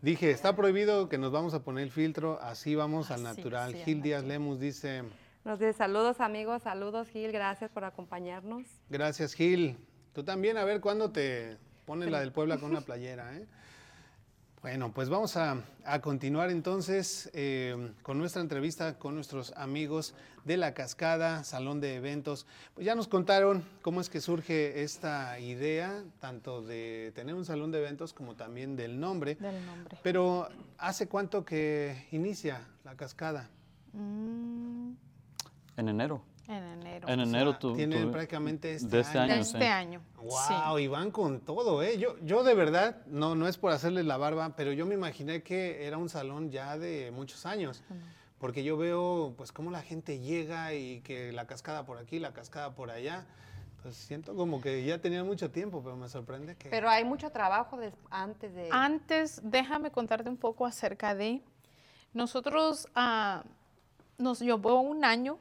[0.00, 3.72] Dije, está prohibido que nos vamos a poner el filtro, así vamos al natural.
[3.72, 5.02] sí, al Gil Díaz Lemus dice,
[5.44, 8.66] Nos dice saludos amigos, saludos Gil, gracias por acompañarnos.
[8.90, 9.78] gracias Gil.
[10.12, 13.46] Tú también, a ver cuándo te pones la del Puebla con una playera, ¿eh?
[14.60, 20.56] Bueno, pues vamos a, a continuar entonces eh, con nuestra entrevista con nuestros amigos de
[20.56, 22.44] La Cascada, Salón de Eventos.
[22.74, 27.70] Pues ya nos contaron cómo es que surge esta idea, tanto de tener un salón
[27.70, 29.36] de eventos como también del nombre.
[29.36, 29.96] Del nombre.
[30.02, 33.48] Pero, ¿hace cuánto que inicia La Cascada?
[33.92, 34.90] Mm,
[35.78, 36.20] En enero.
[36.48, 37.08] en enero.
[37.08, 39.26] En O enero sea, tu- tienen tuve- prácticamente este de este año.
[39.28, 39.64] De año, este sí.
[39.64, 40.00] año.
[40.20, 40.54] sí.
[40.66, 41.98] Wow, y van con todo, ¿eh?
[41.98, 45.42] Yo, yo de verdad, no, no es por hacerles la barba, pero yo me imaginé
[45.42, 47.82] que era un salón ya de muchos años.
[48.38, 52.32] Porque yo veo, pues, cómo la gente llega y que la cascada por aquí, la
[52.32, 53.26] cascada por allá.
[53.82, 56.68] Pues siento como que ya tenían mucho tiempo, pero me sorprende que...
[56.70, 58.68] Pero hay mucho trabajo des- antes de...
[58.72, 61.40] Antes, déjame contarte un poco acerca de.
[62.14, 63.44] Nosotros ah,
[64.18, 65.38] nos llevó un año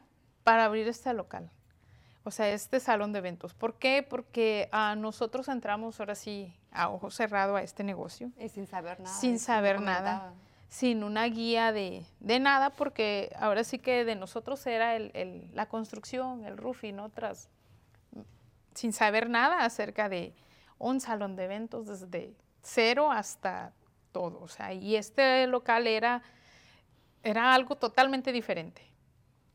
[0.47, 1.51] para abrir este local,
[2.23, 3.53] o sea, este salón de eventos.
[3.53, 4.01] ¿Por qué?
[4.01, 8.97] Porque ah, nosotros entramos ahora sí a ojo cerrado a este negocio, Y sin saber
[9.01, 9.13] nada.
[9.13, 10.33] Sin saber nada.
[10.69, 15.49] sin una guía de, de nada, porque ahora sí que de nosotros era el- el-
[15.53, 17.49] la construcción, el roofing, otras,
[18.73, 20.33] sin saber nada acerca de
[20.79, 23.73] un salón de eventos desde cero hasta
[24.13, 24.39] todo.
[24.41, 26.21] O sea, y este local era,
[27.21, 28.81] era algo totalmente diferente.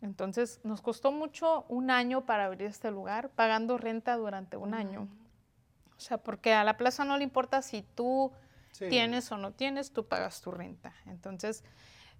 [0.02, 5.08] Entonces nos costó mucho un año para abrir este lugar, pagando renta durante un año.
[5.96, 8.32] O sea, porque a la plaza no le importa si tú
[8.72, 8.88] Sí.
[8.88, 10.92] tienes o no tienes, tú pagas tu renta.
[11.06, 11.62] Entonces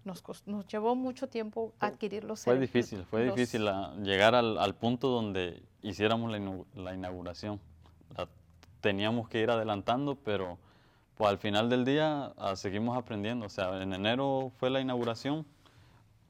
[0.05, 0.23] nos,
[0.68, 5.09] llevó mucho tiempo adquirir los Fue difícil, fue los- difícil ah, llegar al, al punto
[5.09, 7.59] donde hiciéramos la, inu- la inauguración.
[8.16, 8.29] La
[8.81, 10.59] teníamos que ir adelantando, pero
[11.16, 13.47] pues, al final del día ah, seguimos aprendiendo.
[13.47, 15.47] O sea, en enero fue la inauguración,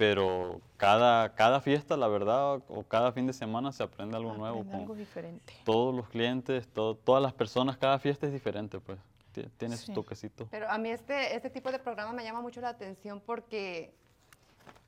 [0.03, 4.65] pero cada, cada fiesta, la verdad, o cada fin de semana se aprende algo nuevo.
[4.65, 5.55] con algo diferente.
[5.65, 8.99] todos los clientes, todo- todas las personas, cada fiesta es diferente, pues.
[9.31, 9.87] Ti- Tiene Sí.
[9.87, 10.49] su toquecito.
[10.51, 13.95] Pero a mí este, este tipo de programa me llama mucho la atención porque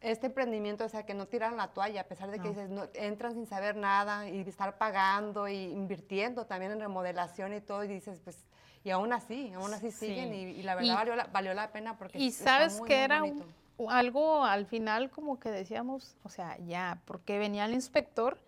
[0.01, 2.49] este emprendimiento, o sea, que no tiran la toalla, a pesar de que No.
[2.51, 7.61] dices, no, entran sin saber nada y estar pagando y invirtiendo también en remodelación y
[7.61, 8.37] todo, y dices, pues,
[8.83, 10.09] y aún así, aún así Sí.
[10.09, 12.79] siguen, y, y la verdad Y- valió, la, valió la pena porque Y está sabes
[12.81, 13.47] muy, que muy era un- bonito.
[13.89, 18.39] Algo al final como que decíamos, o sea, ya, porque venía el inspector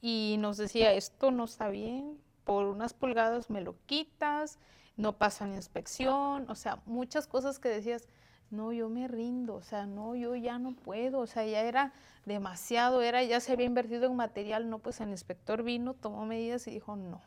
[0.00, 4.58] y nos decía, esto no está bien, por unas pulgadas me lo quitas,
[4.96, 8.06] no pasa la inspección, o sea, muchas cosas que decías,
[8.50, 11.92] no, yo me rindo, o sea, no, yo ya no puedo, o sea, ya era
[12.26, 16.66] demasiado, era, ya se había invertido en material, no, pues el inspector vino, tomó medidas
[16.66, 17.20] y dijo no.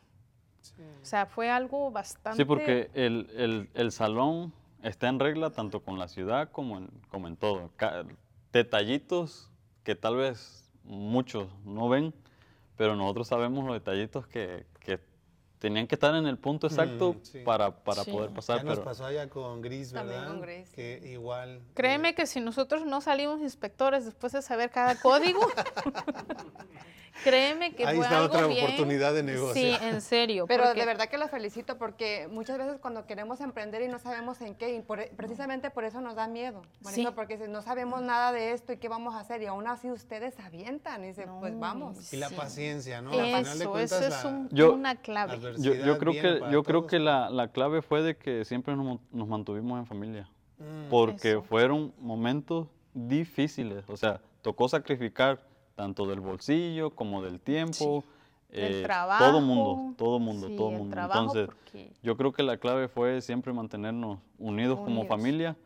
[1.02, 2.36] O sea, fue algo bastante...
[2.36, 6.88] Sí, porque el, el- el salón está en regla tanto con la ciudad como en,
[7.08, 7.70] como en todo.
[7.76, 8.04] Ca-
[8.52, 9.50] detallitos
[9.84, 12.14] que tal vez muchos no ven,
[12.76, 15.00] pero nosotros sabemos los detallitos que, que
[15.58, 17.38] tenían que estar en el punto exacto Mm, sí.
[17.44, 18.12] para, para Sí.
[18.12, 18.64] poder Ya pasar.
[18.64, 20.32] nos pero- pasó allá con Gris, También ¿verdad?
[20.32, 21.60] con Gris, Que igual.
[21.74, 25.40] Créeme eh, que si nosotros no salimos inspectores después de saber cada código,
[27.24, 29.54] créeme que Ahí fue está algo otra bien- oportunidad de negocio.
[29.54, 30.46] Sí, en serio.
[30.46, 33.98] Pero porque- de verdad que los felicito porque muchas veces cuando queremos emprender y no
[33.98, 37.06] sabemos en qué, y por- precisamente por eso nos da miedo, Sí.
[37.14, 39.90] porque si no sabemos nada de esto y qué vamos a hacer, y aún así
[39.90, 42.12] ustedes se avientan y dicen, pues No, vamos.
[42.12, 42.34] Y la Sí.
[42.34, 43.10] paciencia, ¿no?
[43.10, 45.36] Al final de Eso, cuentas, eso es un- Yo- una clave.
[45.38, 49.00] la Yo, creo que, yo creo que la, la clave fue de que siempre nos,
[49.10, 50.28] nos mantuvimos en familia,
[50.58, 51.42] Mm, porque Eso.
[51.42, 55.40] fueron momentos difíciles, o sea, tocó sacrificar
[55.78, 58.02] tanto del bolsillo como del tiempo,
[58.50, 59.24] El eh, trabajo.
[59.24, 60.90] todo mundo, todo mundo, sí, todo el mundo.
[60.92, 65.06] trabajo, Entonces, porque- yo creo que la clave fue siempre mantenernos unidos, como Unidos.
[65.08, 65.56] familia,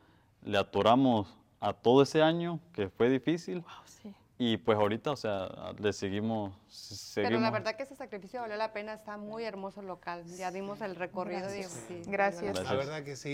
[0.45, 4.13] le atoramos a todo ese año que fue difícil wow, sí.
[4.37, 5.49] y pues ahorita, o sea,
[5.79, 7.31] le seguimos, seguimos.
[7.31, 10.51] Pero la verdad que ese sacrificio valió la pena, está muy hermoso el local, ya
[10.51, 11.49] dimos el recorrido.
[11.51, 11.85] digo, Gracias.
[11.89, 12.53] sí, valió la Gracias.
[12.59, 12.63] pena.
[12.71, 13.31] La verdad que sí.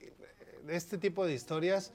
[0.00, 0.14] Y eh,
[0.70, 1.92] este tipo de historias,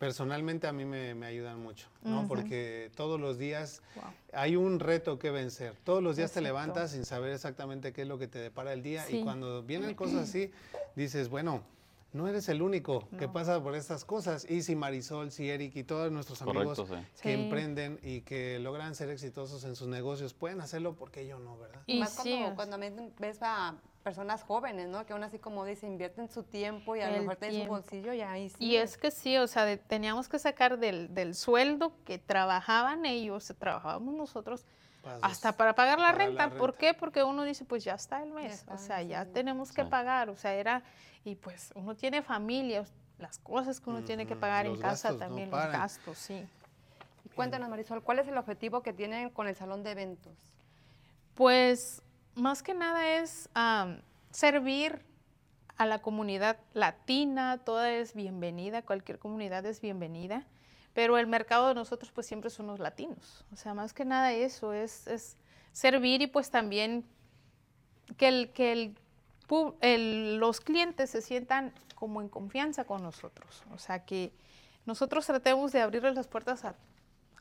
[0.00, 2.26] personalmente a mí me, me ayudan mucho, ¿no?
[2.26, 4.04] Porque todos los días Wow.
[4.32, 5.74] hay un reto que vencer.
[5.84, 8.82] Todos los días te levantas sin saber exactamente qué es lo que te depara el
[8.82, 9.08] día.
[9.10, 10.50] Y cuando vienen cosas así,
[10.96, 11.62] dices, bueno,
[12.12, 14.44] no eres el único que pasa por estas cosas.
[14.50, 17.22] Y si Marisol, si Eric y todos nuestros amigos Correcto, sí.
[17.22, 17.40] que Sí.
[17.42, 21.82] emprenden y que logran ser exitosos en sus negocios pueden hacerlo, porque yo no, ¿verdad?
[21.86, 25.04] Y Más sí, cuando, cuando me- ves a personas jóvenes, ¿no?
[25.06, 28.12] Que aún así, como dice, invierten su tiempo y a lo mejor tienen su bolsillo
[28.14, 28.56] y ahí sí.
[28.58, 33.04] Y es que sí, o sea, de- teníamos que sacar del, del sueldo que trabajaban
[33.06, 34.64] ellos, trabajábamos nosotros,
[35.02, 36.50] Para hasta para pagar la renta.
[36.50, 36.92] ¿Por qué?
[36.94, 39.30] Porque uno dice, pues ya está el mes, está, o sea, ya sí.
[39.32, 39.88] tenemos que Sí.
[39.88, 40.82] pagar, o sea, era,
[41.24, 42.84] y pues uno tiene familia,
[43.18, 46.46] las cosas que uno tiene que pagar en casa gastos no también, los gastos, sí.
[47.24, 50.34] Y Cuéntanos, Marisol, ¿cuál es el objetivo que tienen con el salón de eventos?
[51.34, 52.02] Pues
[52.34, 53.48] más que nada es
[54.30, 55.02] servir
[55.76, 60.44] a la comunidad latina, toda es bienvenida, cualquier comunidad es bienvenida,
[60.94, 64.32] pero el mercado de nosotros pues siempre son los latinos, o sea, más que nada
[64.32, 65.36] eso, es, es
[65.72, 67.04] servir y pues también
[68.16, 68.96] que, el, que el,
[69.80, 74.32] el- los clientes se sientan como en confianza con nosotros, o sea, que
[74.86, 76.74] nosotros tratemos de abrirles las puertas a,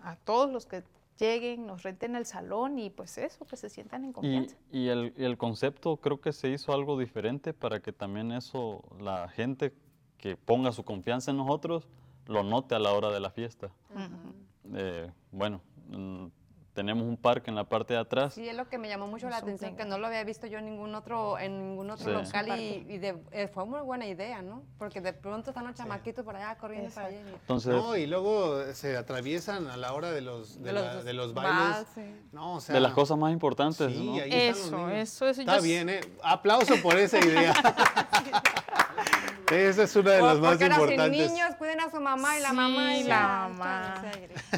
[0.02, 0.84] a todos los que
[1.18, 4.56] lleguen, nos renten el salón y pues eso, que se sientan en confianza.
[4.72, 8.84] y el, y el concepto creo que se hizo algo diferente para que también eso,
[9.02, 9.74] la gente
[10.18, 11.88] que ponga su confianza en nosotros,
[12.30, 13.70] lo note a la hora de la fiesta.
[13.94, 14.76] Ujú.
[14.78, 16.28] Eh, bueno, mm,
[16.74, 18.36] tenemos un parque en la parte de atrás.
[18.36, 20.24] Sí, es lo que me llamó mucho la Es un atención, que no lo había
[20.24, 22.12] visto yo en ningún otro, en ningún otro Sí.
[22.26, 24.62] local y, y de- eh, fue muy buena idea, ¿no?
[24.78, 27.18] Porque de pronto están los chamaquitos por allá corriendo para allá.
[27.20, 30.94] y- Entonces, No, y luego se atraviesan a la hora de los, de, De la-
[30.96, 31.88] los de los bailes.
[31.96, 32.02] sí.
[32.32, 34.13] No, o sea, de las cosas más importantes, Sí, ¿no?
[34.13, 34.92] ahí están los Eso, niños.
[34.94, 35.42] eso, eso.
[35.42, 36.02] Está yo bien, ¿eh?
[36.24, 37.54] Aplauso por esa idea.
[39.52, 41.32] Esa es una de las más importantes.
[41.32, 44.02] niños, cuiden a su mamá y la Sí, mamá y la mamá.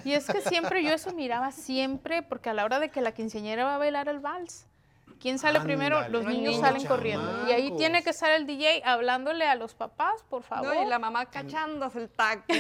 [0.04, 3.14] Y es que siempre yo eso miraba siempre, porque a la hora de que la
[3.14, 4.68] quinceañera va a bailar el vals,
[5.22, 6.10] ¿Quién sale primero?
[6.10, 7.48] Los niños niños salen corriendo.
[7.48, 10.74] Y ahí tiene que estar el DJ hablándole a los papás, por favor.
[10.74, 12.52] No, y la mamá cachándose el taco.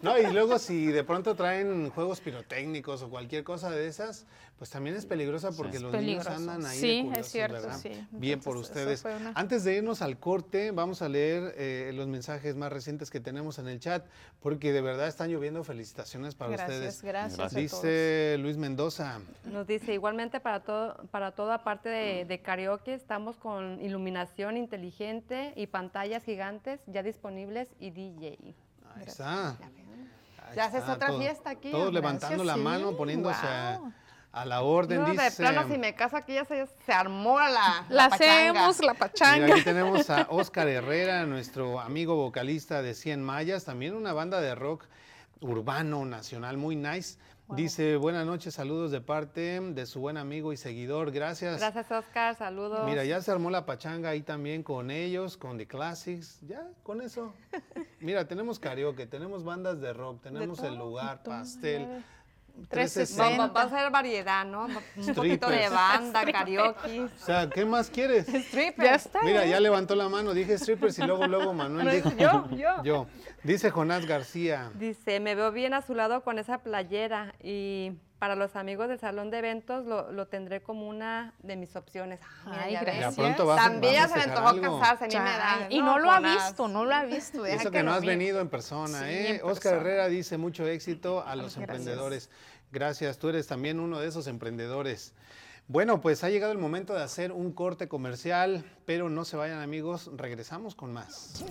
[0.00, 4.24] No, y luego si de pronto traen juegos pirotécnicos o cualquier cosa de esas,
[4.58, 6.30] pues también es peligrosa porque Es los peligroso.
[6.30, 6.76] niños andan ahí.
[6.76, 7.78] de Sí, es curiosos, cierto, ¿verdad?
[7.78, 8.06] sí.
[8.10, 9.04] Bien por ustedes.
[9.04, 13.20] una- Antes de irnos al corte, vamos a leer eh, los mensajes más recientes que
[13.20, 14.04] tenemos en el chat,
[14.40, 17.02] porque de verdad están lloviendo felicitaciones para Gracias, ustedes.
[17.02, 17.38] gracias.
[17.38, 17.52] a todos.
[17.54, 23.36] Dice Luis Mendoza, Nos dice, igualmente para todo, para toda parte de, de karaoke estamos
[23.36, 28.38] con iluminación inteligente y pantallas gigantes ya disponibles y DJ.
[28.96, 29.56] ahí está.
[30.56, 33.80] Ya haces otra todo- fiesta aquí, Todos levantando la Sí, mano, poniéndose a.
[34.40, 35.00] a la orden.
[35.00, 38.08] No, de dice, plano, si me caso aquí ya se, se armó la, La la
[38.08, 38.50] pachanga.
[38.66, 39.44] hacemos, la pachanga.
[39.44, 44.40] Mira, aquí tenemos a Oscar Herrera, nuestro amigo vocalista de 100 Mayas, también una banda
[44.40, 44.84] de rock
[45.40, 47.18] urbano nacional muy nice.
[47.56, 51.58] Dice, buenas noches, saludos de parte de su buen amigo y seguidor, gracias.
[51.58, 52.36] Gracias, Oscar.
[52.36, 52.84] Saludos.
[52.84, 57.00] Mira, ya se armó la pachanga ahí también con ellos, con The Classics, ya, con
[57.00, 57.32] eso.
[58.00, 62.04] Mira, tenemos karaoke, tenemos bandas de rock, tenemos el todo, lugar, pastel.
[62.68, 63.38] 360.
[63.38, 64.66] Va, va- a ser variedad, ¿no?
[64.96, 67.00] Un poquito de banda, karaoke.
[67.02, 68.26] O sea, ¿qué más quieres?
[68.26, 68.76] Strippers.
[68.88, 69.22] Ya está.
[69.22, 69.50] Mira, ¿eh?
[69.50, 72.10] ya levantó la mano, dije strippers y luego, luego Manuel dijo.
[72.16, 72.82] Yo, yo.
[72.82, 73.06] Yo.
[73.42, 74.70] Dice Jonás García.
[74.74, 78.98] Dice, me veo bien a su lado con esa playera y para los amigos del
[78.98, 82.18] salón de eventos lo, lo tendré como una de mis opciones.
[82.22, 82.86] Ah, mira, Ay, ya ves.
[82.94, 83.14] Ya gracias.
[83.14, 85.66] pronto vas a- También ya se le festejar antojó casarse, a mí me da.
[85.70, 87.42] Y no lo ha visto, no lo ha visto.
[87.44, 88.12] Deja Eso que no has mire.
[88.16, 89.28] venido en persona, Sí, ¿eh?
[89.30, 89.76] en Oscar persona.
[89.80, 91.60] Herrera dice mucho éxito a los Gracias.
[91.62, 92.30] emprendedores.
[92.72, 95.14] Gracias, tú eres también uno de esos emprendedores.
[95.70, 99.60] Bueno, pues ha llegado el momento de hacer un corte comercial, pero no se vayan
[99.60, 101.44] amigos, regresamos con más.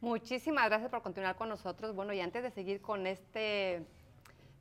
[0.00, 1.94] Muchísimas gracias por continuar con nosotros.
[1.94, 3.84] Bueno, y antes de seguir con este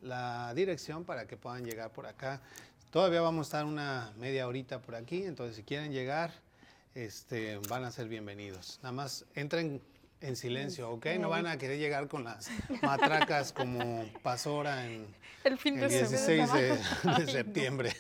[0.03, 2.43] la dirección para que puedan llegar por acá.
[2.91, 6.33] Todavía vamos a estar una media horita por aquí, entonces si quieren llegar,
[7.05, 8.81] este, van a ser bienvenidos.
[8.83, 9.81] Nada más entren
[10.21, 11.07] en silencio, ¿ok?
[11.21, 12.51] No van a querer llegar con las
[12.83, 15.07] matracas como pasó ahora en
[15.45, 17.95] El fin el de 16 de, septiembre,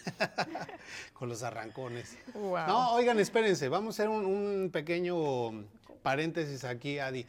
[1.12, 2.18] con los arrancones.
[2.34, 2.66] Wow.
[2.66, 5.64] No, oigan, espérense, vamos a hacer un, un pequeño
[6.02, 7.24] paréntesis aquí, Adi.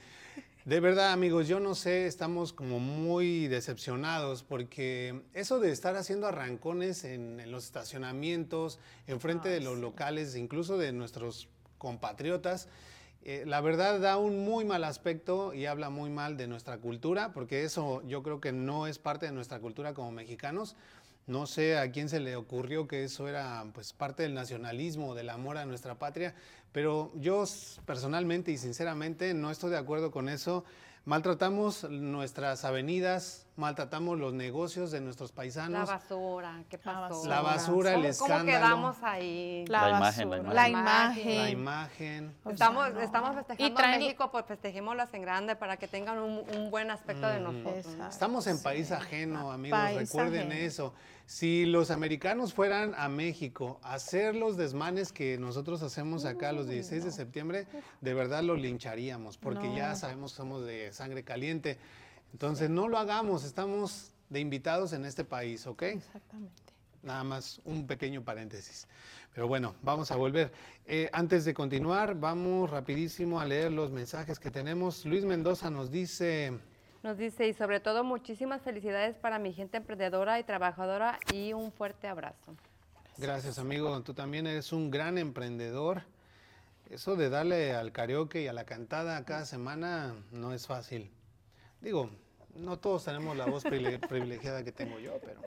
[0.65, 6.25] De verdad, amigos, yo no sé, estamos como muy decepcionados porque eso de estar haciendo
[6.25, 11.47] arrancones en, en los estacionamientos, enfrente de los locales, incluso de nuestros
[11.79, 12.67] compatriotas,
[13.23, 17.33] eh, la verdad da un muy mal aspecto y habla muy mal de nuestra cultura,
[17.33, 20.75] porque eso yo creo que no es parte de nuestra cultura como mexicanos.
[21.27, 25.29] No sé a quién se le ocurrió que eso era pues parte del nacionalismo, del
[25.29, 26.33] amor a nuestra patria,
[26.71, 27.43] pero yo
[27.85, 30.63] personalmente y sinceramente no estoy de acuerdo con eso.
[31.05, 35.87] Maltratamos nuestras avenidas, maltratamos los negocios de nuestros La paisanos.
[35.87, 37.27] basura, ¿qué La pasó?
[37.27, 38.39] La basura, el ¿Cómo- escándalo.
[38.39, 38.45] ¿Cómo
[38.93, 39.65] quedamos ahí?
[39.67, 40.53] La, La imagen, la imagen.
[40.55, 41.37] la La imagen.
[41.37, 42.35] La imagen.
[42.43, 43.01] O sea, Estamos, no.
[43.01, 47.27] estamos festejando a México, pues festejémoslas en grande para que tengan un, un buen aspecto
[47.27, 47.85] de nosotros.
[48.09, 50.65] Estamos en país ajeno, amigos, País recuerden ajeno.
[50.65, 50.93] eso.
[51.25, 56.67] Si los americanos fueran a México a hacer los desmanes que nosotros hacemos acá los
[56.67, 57.67] 16 de septiembre,
[58.01, 61.77] de verdad los lincharíamos, porque ya sabemos que somos de sangre caliente.
[62.31, 65.83] Entonces, no lo hagamos, estamos de invitados en este país, ¿ok?
[65.83, 66.63] Exactamente.
[67.01, 68.87] Nada más un pequeño paréntesis.
[69.33, 70.51] Pero bueno, vamos a volver.
[70.85, 75.05] Eh, antes de continuar, vamos rapidísimo a leer los mensajes que tenemos.
[75.05, 76.59] Luis Mendoza nos dice...
[77.01, 81.71] Nos dice, y sobre todo muchísimas felicidades para mi gente emprendedora y trabajadora y un
[81.71, 82.55] fuerte abrazo.
[83.17, 84.01] Gracias, amigo.
[84.01, 86.03] Tú también eres un gran emprendedor.
[86.89, 91.09] Eso de darle al karaoke y a la cantada cada semana no es fácil.
[91.81, 92.09] Digo,
[92.55, 95.41] no todos tenemos la voz privile- privilegiada que tengo yo, pero.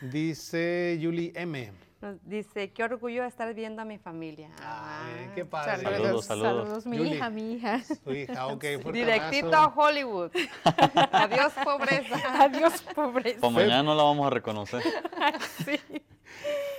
[0.00, 1.72] Dice Julie M.
[2.00, 4.48] Nos dice, qué orgullo estar viendo a mi familia.
[4.58, 5.82] Ay, Ah, qué padre.
[5.84, 6.56] Saludos, saludos.
[6.66, 7.80] Saludos, mi hija, mi hija.
[8.02, 9.66] Tu hija, ok, fuerte Directito a.
[9.68, 10.32] Hollywood.
[11.12, 12.42] Adiós, pobreza.
[12.42, 13.40] Adiós, pobreza.
[13.40, 14.82] Para mañana no la vamos a reconocer.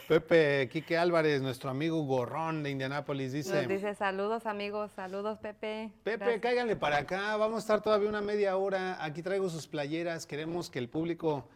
[0.08, 3.68] Pepe Quique Álvarez, nuestro amigo gorrón de Indianápolis, Nos dice.
[3.68, 5.92] dice, saludos amigos, saludos Pepe.
[6.04, 6.42] Pepe, Gracias.
[6.42, 9.04] cáiganle para acá, vamos a estar todavía una media hora.
[9.04, 11.48] Aquí traigo sus playeras, queremos que el público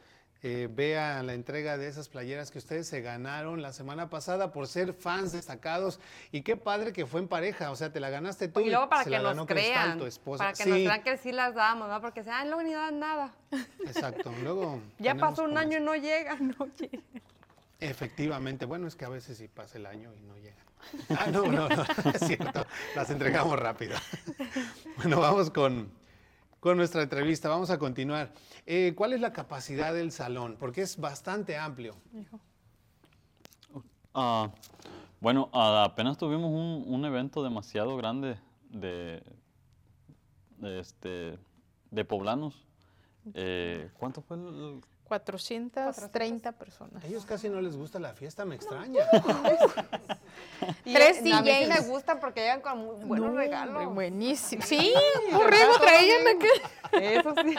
[0.43, 4.67] eh, vea la entrega de esas playeras que ustedes se ganaron la semana pasada por
[4.67, 5.99] ser fans destacados.
[6.31, 8.87] Y qué padre que fue en pareja, o sea, te la ganaste tú Y luego
[8.87, 10.43] para se que la ganó nos Cristal, crean, tu esposa.
[10.45, 11.99] para que sí, nos crean que sí las damos, ¿no?
[11.99, 13.33] Porque se ah, luego ni dan nada.
[13.85, 14.31] exacto.
[14.41, 16.55] Luego Ya pasó un año y no llegan.
[16.59, 17.03] No llegan.
[17.79, 20.65] Efectivamente, bueno, es que a veces sí pasa el año y no llegan.
[21.09, 22.65] Ah, no, no, no, es cierto,
[22.95, 23.95] las entregamos rápido.
[24.97, 25.91] Bueno, vamos con,
[26.59, 28.33] con nuestra entrevista, vamos a continuar.
[28.65, 30.57] Eh, ¿Cuál es la capacidad del salón?
[30.59, 31.95] Porque es bastante amplio.
[34.13, 34.49] Ah,
[35.19, 38.39] bueno, ah, apenas tuvimos un, un evento demasiado grande
[38.71, 39.21] de,
[40.57, 41.37] de, este,
[41.91, 42.65] de poblanos.
[43.35, 47.03] Eh, ¿Cuánto fue el, 430 personas.
[47.03, 49.03] A ellos casi no les gusta la fiesta, me extraña.
[50.83, 51.69] Tres eh, A mí sí DJs.
[51.69, 53.93] me gustan porque llegan con muy buenos No, regalos.
[53.93, 54.61] Buenísimo.
[54.65, 54.93] Sí,
[55.31, 56.99] un borrego traían acá.
[56.99, 57.55] Eso sí.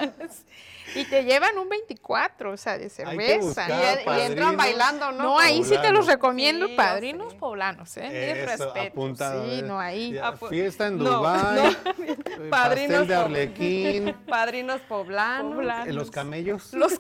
[0.95, 3.39] Y te llevan un 24, o sea, de cerveza.
[3.45, 5.23] buscar Y, y entran bailando, ¿no?
[5.25, 8.05] No, ahí sí te los recomiendo, Sí, padrinos poblanos, ¿eh?
[8.09, 8.89] Mil Eso, respeto.
[8.93, 9.65] apuntado, Sí, ver.
[9.65, 10.13] no, ahí.
[10.15, 11.69] Ya, Ah, fiesta en Dubái, no.
[12.05, 15.55] eh, Padrinos pastel de arlequín, Padrinos poblanos.
[15.55, 15.89] Poblanos.
[15.89, 16.99] eh, los camellos Los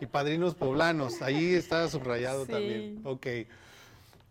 [0.00, 1.22] y padrinos poblanos.
[1.22, 2.52] Ahí está subrayado Sí.
[2.52, 3.00] también.
[3.04, 3.26] Ok.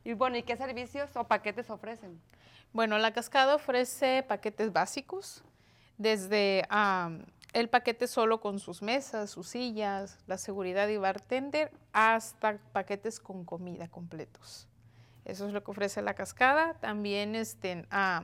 [0.03, 2.19] Y bueno, ¿y qué servicios o paquetes ofrecen?
[2.73, 5.43] Bueno, la cascada ofrece paquetes básicos,
[5.97, 12.57] desde am, el paquete solo con sus mesas, sus sillas, la seguridad y bartender, hasta
[12.73, 14.67] paquetes con comida completos.
[15.25, 16.75] Eso es lo que ofrece la cascada.
[16.75, 18.23] También este, ah,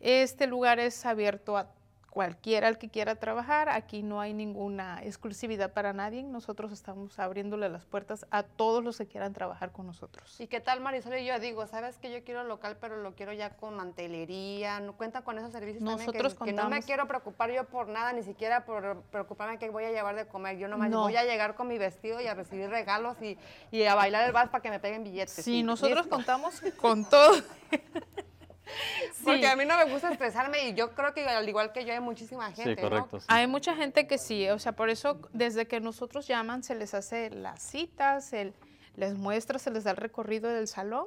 [0.00, 1.68] este lugar es abierto a
[2.18, 3.68] cualquiera al que quiera trabajar.
[3.68, 6.24] Aquí no hay ninguna exclusividad para nadie.
[6.24, 10.34] Nosotros estamos abriéndole las puertas a todos los que quieran trabajar con nosotros.
[10.40, 11.16] ¿Y qué tal, Marisol?
[11.18, 14.80] Y yo digo, ¿sabes que yo quiero local, pero lo quiero ya con mantelería?
[14.80, 16.38] ¿No cuentan con esos servicios Nosotros también?
[16.38, 16.86] Que, que no me contamos.
[16.86, 20.58] quiero preocupar yo por nada, ni siquiera por preocuparme qué voy a llevar de comer.
[20.58, 21.02] Yo nomás No.
[21.02, 23.38] voy a llegar con mi vestido y a recibir regalos y,
[23.70, 25.34] y a bailar el vals para que me peguen billetes.
[25.44, 26.16] Sí, nosotros listo.
[26.16, 27.36] contamos con todo.
[29.24, 31.92] Porque a mí no me gusta estresarme y yo creo que al igual que yo
[31.92, 33.08] hay muchísima gente, Sí, ¿no?
[33.12, 33.26] sí.
[33.28, 36.94] Hay mucha gente que sí, o sea, por eso desde que nosotros llaman se les
[36.94, 38.52] hace las citas, se
[38.96, 41.06] les muestra, se les da el recorrido del salón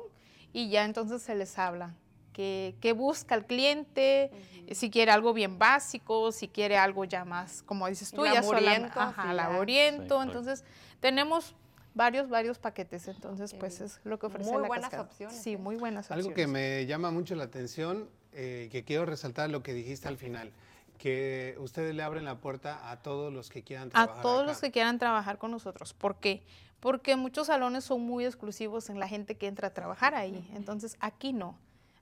[0.53, 1.95] y ya entonces se les habla.
[2.33, 4.31] ¿Qué, qué busca el cliente?
[4.71, 8.99] Si quiere algo bien básico, si quiere algo ya más, como dices tú, ya Laboriento,
[8.99, 9.33] ajá.
[9.33, 10.23] Sí, correcto.
[10.23, 10.63] Entonces,
[11.01, 11.55] tenemos
[11.93, 13.07] varios, varios paquetes.
[13.07, 15.09] Entonces, pues es lo que ofrece Muy la buenas cascada.
[15.09, 15.57] opciones, Sí, ¿eh?
[15.57, 16.25] muy buenas opciones.
[16.25, 20.17] Algo que me llama mucho la atención, eh, que quiero resaltar lo que dijiste al
[20.17, 20.51] final,
[20.97, 24.19] que ustedes le abren la puerta a todos los que quieran trabajar.
[24.19, 24.47] A todos acá.
[24.51, 25.93] los que quieran trabajar con nosotros.
[25.93, 26.43] ¿Por qué?
[26.79, 30.49] Porque muchos salones son muy exclusivos en la gente que entra a trabajar ahí.
[30.55, 31.57] Entonces, aquí no.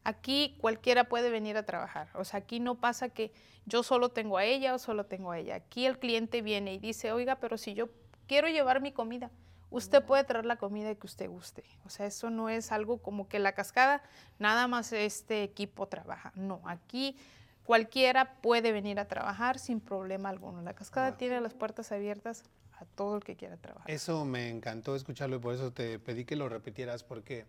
[0.06, 2.08] Aquí cualquiera puede venir a trabajar.
[2.16, 3.32] O sea, aquí no pasa que
[3.66, 5.56] yo solo tengo a ella o solo tengo a ella.
[5.56, 7.90] Aquí el cliente viene y dice, oiga, pero si yo
[8.28, 9.30] quiero llevar mi comida,
[9.72, 11.64] usted puede traer la comida que usted guste.
[11.86, 14.02] O sea, eso no es algo como que la cascada,
[14.40, 16.32] nada más este equipo trabaja.
[16.36, 17.18] No, aquí
[17.64, 20.62] cualquiera puede venir a trabajar sin problema alguno.
[20.62, 21.18] La cascada Wow.
[21.18, 22.44] tiene las puertas abiertas
[22.80, 23.90] a todo el que quiera trabajar.
[23.92, 27.46] Eso me encantó escucharlo y por eso te pedí que lo repitieras, porque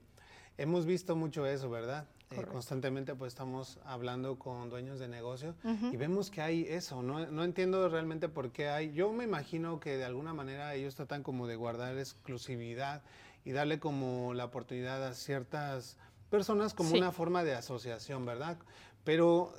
[0.58, 2.06] hemos visto mucho eso, ¿verdad?
[2.32, 5.56] Eh, constantemente pues estamos hablando con dueños de negocio
[5.90, 9.80] y vemos que hay eso, no, no entiendo realmente por qué hay, yo me imagino
[9.80, 13.02] que de alguna manera ellos tratan como de guardar exclusividad
[13.44, 15.96] y darle como la oportunidad a ciertas
[16.30, 16.98] personas como Sí.
[16.98, 18.58] una forma de asociación, ¿verdad?
[19.02, 19.52] Pero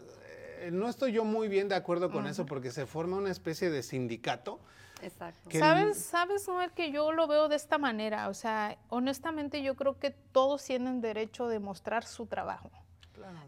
[0.61, 3.69] eh, no estoy yo muy bien de acuerdo con eso porque se forma una especie
[3.69, 4.61] de sindicato.
[5.02, 5.49] Exacto.
[5.49, 8.28] que- ¿Sabes, sabes, Noel, que yo lo veo de esta manera?
[8.30, 12.70] O sea, honestamente yo creo que todos tienen derecho de mostrar su trabajo.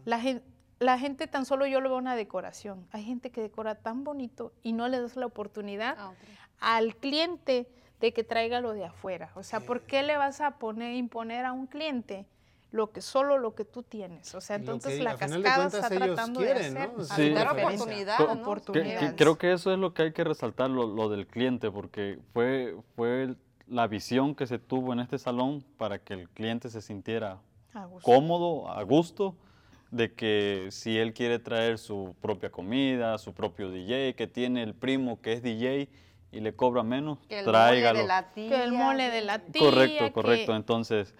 [0.04, 0.42] La, gen-
[0.78, 2.86] la gente tan solo yo lo veo una decoración.
[2.92, 6.12] Hay gente que decora tan bonito y no le das la oportunidad Ah,
[6.60, 7.68] al cliente
[8.00, 9.30] de que traiga lo de afuera.
[9.34, 12.26] O sea, ¿por qué le vas a poner, imponer a un cliente
[12.74, 14.34] lo que solo lo que tú tienes?
[14.34, 17.04] O sea, entonces que la cascada cuentas está ellos tratando quieren, de hacer ¿no?
[17.04, 17.30] Sí.
[17.30, 21.70] Dar oportunidad, creo que eso es lo que hay que resaltar, lo, lo del cliente,
[21.70, 23.36] porque fue, fue
[23.68, 27.38] la visión que se tuvo en este salón para que el cliente se sintiera
[27.74, 28.04] A gusto.
[28.04, 29.36] cómodo, a gusto,
[29.92, 34.74] de que si él quiere traer su propia comida, su propio DJ, que tiene el
[34.74, 35.88] primo que es DJ
[36.32, 38.00] y le cobra menos, Que el tráigalo.
[38.00, 38.48] mole de la tía.
[38.48, 39.62] Que el mole de la tía.
[39.62, 40.56] Correcto, que- correcto.
[40.56, 41.14] Entonces,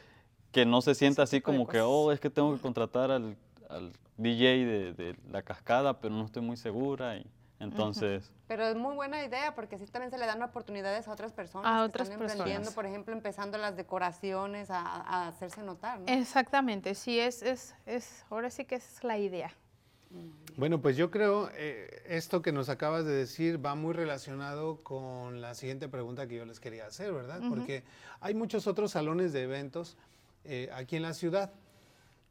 [0.55, 3.37] que no se sienta así como que, oh, es que tengo que contratar al,
[3.69, 7.17] al DJ de, de la cascada, pero no estoy muy segura.
[7.17, 7.27] Y
[7.59, 11.33] entonces, Pero es muy buena idea porque así también se le dan oportunidades a otras
[11.33, 12.75] personas A que otras están emprendiendo, personas.
[12.75, 16.07] por ejemplo, empezando las decoraciones a, a hacerse notar, ¿no?
[16.07, 19.53] Exactamente, sí, es, es, es, ahora sí que es la idea.
[20.57, 25.41] Bueno, pues yo creo eh, esto que nos acabas de decir va muy relacionado con
[25.41, 27.41] la siguiente pregunta que yo les quería hacer, ¿verdad?
[27.49, 27.83] Porque
[28.21, 29.97] hay muchos otros salones de eventos
[30.45, 31.53] eh, aquí en la ciudad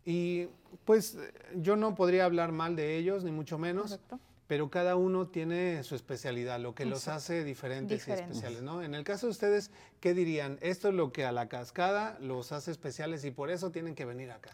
[0.05, 0.47] y
[0.86, 1.18] pues
[1.55, 4.20] yo no podría hablar mal de ellos, ni mucho menos, Correcto.
[4.47, 8.28] pero cada uno tiene su especialidad, lo que los hace diferentes, Diferentes.
[8.28, 8.82] y especiales, ¿no?
[8.84, 10.57] En el caso de ustedes, ¿qué dirían?
[10.61, 14.03] Esto es lo que a la cascada los hace especiales y por eso tienen que
[14.05, 14.51] venir acá.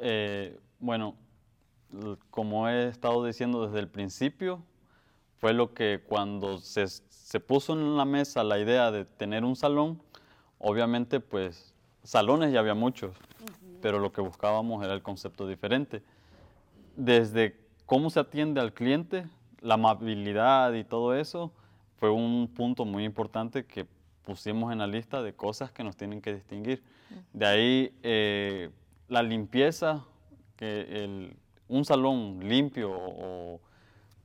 [0.00, 1.16] eh, bueno,
[2.30, 4.62] como he estado diciendo desde el principio,
[5.38, 9.56] fue lo que cuando se, se puso en la mesa la idea de tener un
[9.56, 10.00] salón,
[10.58, 11.72] obviamente pues
[12.06, 13.16] salones ya había muchos,
[13.82, 16.02] pero lo que buscábamos era el concepto diferente.
[16.96, 19.26] Desde cómo se atiende al cliente,
[19.60, 21.52] la amabilidad y todo eso
[21.98, 23.86] fue un punto muy importante que
[24.24, 26.82] pusimos en la lista de cosas que nos tienen que distinguir.
[27.32, 28.70] De ahí eh,
[29.08, 30.04] la limpieza,
[31.68, 33.60] un salón limpio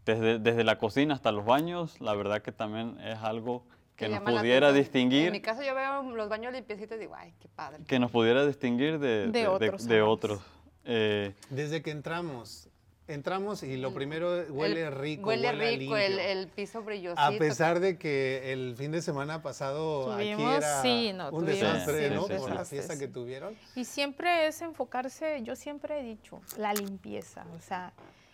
[0.06, 3.64] desde, desde la cocina hasta los baños, la verdad que también es algo
[4.08, 5.02] que nos pudiera atención.
[5.04, 7.84] En mi distinguir, caso yo veo los baños limpiecitos y digo, ay, qué padre.
[7.88, 10.04] que nos pudiera distinguir de, De otros de salones.
[10.14, 10.42] otros.
[10.86, 12.68] Eh, Desde que entramos,
[13.08, 16.28] entramos y lo primero huele El- rico, Huele rico, el, limpio.
[16.32, 17.22] el piso brillosito.
[17.22, 21.46] A pesar de que el fin de semana pasado aquí Tuvimos- era sí, no, un
[21.46, 22.24] tuvimos- desastre, sí, ¿no?
[22.28, 22.56] sí, Por sí.
[22.56, 23.56] la fiesta que tuvieron.
[23.76, 27.46] Y siempre es enfocarse, yo siempre he dicho, la limpieza.
[27.56, 27.92] O sea,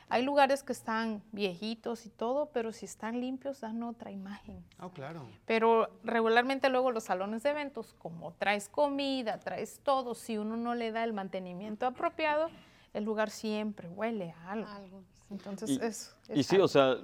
[0.10, 4.64] hay lugares que están viejitos y todo, pero si están limpios dan otra imagen.
[4.80, 5.28] Ah, claro.
[5.46, 10.76] Pero regularmente luego los salones de eventos, como traes comida, traes todo, si uno no
[10.76, 12.50] le da el mantenimiento apropiado,
[12.94, 14.70] el lugar siempre huele a algo.
[14.72, 15.24] Algo, sí.
[15.32, 16.66] Entonces Y- es, Y sí, algo.
[16.66, 16.96] o sea,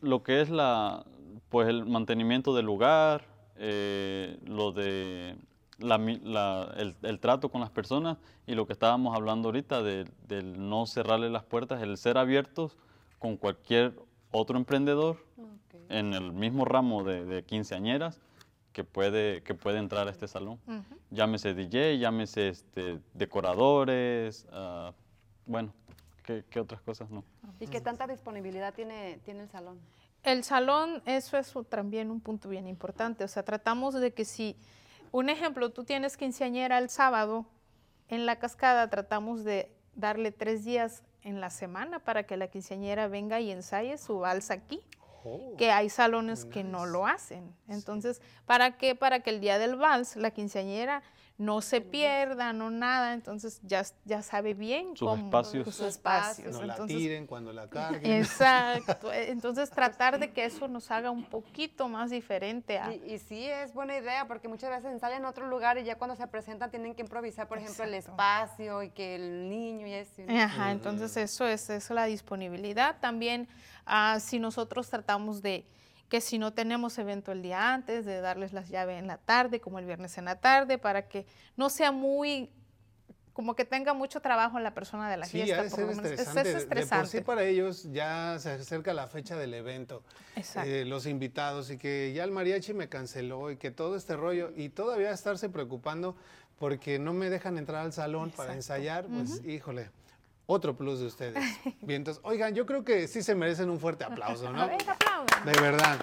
[0.00, 1.04] lo que es la,
[1.48, 3.24] pues el mantenimiento del lugar,
[3.56, 5.36] eh, lo de
[5.80, 10.06] la la- el, el trato con las personas y lo que estábamos hablando ahorita de-
[10.28, 12.76] del no cerrarle las puertas, el ser abiertos
[13.18, 13.94] con cualquier
[14.30, 15.80] otro emprendedor Ok.
[15.88, 18.20] en el mismo ramo de, de quinceañeras
[18.72, 20.60] que puede, que puede entrar a este salón.
[20.66, 20.96] Ujú.
[21.10, 24.92] Llámese DJ, llámese este, decoradores, ah,
[25.46, 25.72] bueno,
[26.24, 27.24] ¿qué, qué otras cosas no?
[27.58, 29.78] ¿Y qué tanta disponibilidad tiene, tiene el salón?
[30.22, 33.24] El salón, eso es también un punto bien importante.
[33.24, 34.54] O sea, tratamos de que si,
[35.12, 37.46] un ejemplo, tú tienes quinceañera el sábado,
[38.08, 43.08] en la cascada tratamos de darle tres días en la semana para que la quinceañera
[43.08, 44.82] venga y ensaye su vals aquí,
[45.22, 47.54] Oh, que hay salones que no lo hacen.
[47.68, 48.94] Entonces, ¿para qué?
[48.94, 51.02] Para que el día del vals la quinceañera
[51.40, 55.74] no se pierda, no nada, entonces ya, ya sabe bien Sus cómo espacios.
[55.74, 56.52] sus espacios.
[56.52, 58.12] no la tiren cuando la carguen.
[58.12, 59.10] Exacto.
[59.12, 62.92] Entonces tratar de que eso nos haga un poquito más diferente a...
[62.92, 65.96] Y, y sí es buena idea porque muchas veces ensayan en otro lugar y ya
[65.96, 69.94] cuando se presentan tienen que improvisar, por ejemplo, el espacio y que el niño y
[69.94, 70.20] eso.
[70.26, 70.38] ¿no?
[70.38, 73.00] Ajá, entonces eso es, eso es la disponibilidad.
[73.00, 73.48] También
[73.86, 75.64] ah, si nosotros tratamos de
[76.10, 79.60] que si no tenemos evento el día antes, de darles las llaves en la tarde,
[79.60, 81.24] como el viernes en la tarde, para que
[81.56, 82.50] no sea muy,
[83.32, 85.62] como que tenga mucho trabajo en la persona de la Sí, fiesta.
[85.62, 86.04] por ser lo menos.
[86.06, 86.40] Es- estresante.
[86.40, 90.02] Es, De- De por sí para ellos ya se acerca la fecha del evento.
[90.36, 90.68] Exacto.
[90.68, 94.50] eh, los invitados y que ya el mariachi me canceló y que todo este rollo
[94.56, 96.16] y todavía estarse preocupando
[96.58, 99.90] porque no me dejan entrar al salón para ensayar, pues híjole.
[100.52, 101.36] Otro plus de ustedes.
[101.80, 104.66] Bien, entonces, oigan, yo creo que sí se merecen un fuerte aplauso, ¿no?
[105.44, 105.96] De verdad.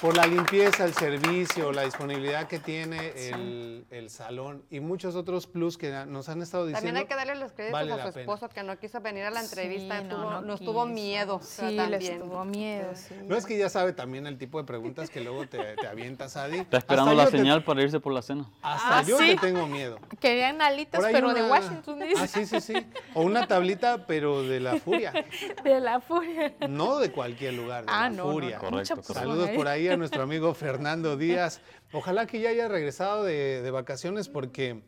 [0.00, 5.46] Por la limpieza, el servicio, la disponibilidad que tiene el, el salón y muchos otros
[5.48, 6.86] plus que nos han estado diciendo.
[6.86, 8.20] También hay que darle los créditos vale a su pena.
[8.20, 11.40] esposo que no quiso venir a la entrevista, Sí, no, tuvo- no nos tuvo miedo.
[11.42, 12.20] Sí, les también.
[12.20, 13.14] tuvo miedo, sí.
[13.24, 16.36] No es que ya sabe también el tipo de preguntas que luego te, te avientas,
[16.36, 16.58] Adi.
[16.58, 18.48] Está esperando Hasta la te- señal para irse por la cena.
[18.62, 19.34] hasta Ah, yo ¿sí?
[19.34, 19.98] te tengo miedo.
[20.20, 22.14] Querían alitas, pero de Washington, dice.
[22.22, 22.74] Ah, sí, sí, sí.
[23.14, 25.12] O una tablita, pero de la furia.
[25.64, 26.54] De la furia.
[26.68, 28.56] No de cualquier lugar, de Ah, la no, furia.
[28.56, 29.14] no, Correcto, correcto.
[29.14, 31.60] Saludos por ahí a nuestro amigo Fernando Díaz.
[31.92, 34.82] Ojalá que ya haya regresado de, de vacaciones porque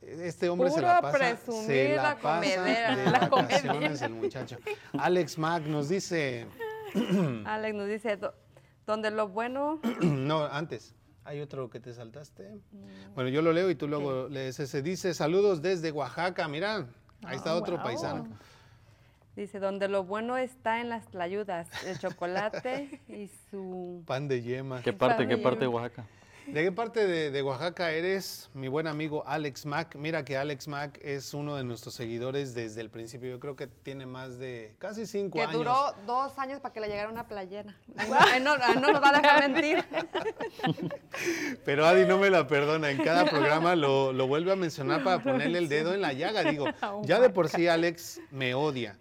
[0.00, 2.96] este hombre se la pasa, presumir se la la pasa comedera.
[2.96, 4.56] de La vacaciones el muchacho.
[4.98, 6.46] Alex Mac nos dice,
[7.44, 8.34] Alex nos dice, "Do-
[8.86, 10.94] donde lo bueno, no, antes,
[11.24, 12.58] hay otro que te saltaste.
[13.14, 14.80] Bueno, yo lo leo y tú luego lees ese.
[14.80, 16.86] Dice, saludos desde Oaxaca, mira,
[17.24, 17.84] ahí está Ah, otro guau.
[17.86, 18.28] paisano.
[19.36, 24.02] dice, donde lo bueno está en las tlayudas, el chocolate y su...
[24.06, 24.82] Pan de yema.
[24.82, 26.04] ¿Qué parte, qué parte de Oaxaca?
[26.52, 28.48] ¿De qué parte de, de Oaxaca eres?
[28.54, 29.94] Mi buen amigo Alex Mac.
[29.96, 33.28] Mira que Alex Mac es uno de nuestros seguidores desde el principio.
[33.28, 35.52] Yo creo que tiene más de casi cinco Que años.
[35.54, 37.76] duró dos años para que le llegara una playera.
[37.98, 39.84] Ay, no, nos va a dejar mentir.
[41.66, 42.90] Pero Adi no me la perdona.
[42.90, 46.44] En cada programa lo, lo vuelve a mencionar para ponerle el dedo en la llaga.
[46.44, 46.64] Digo,
[47.02, 48.96] ya de por sí Alex me odia.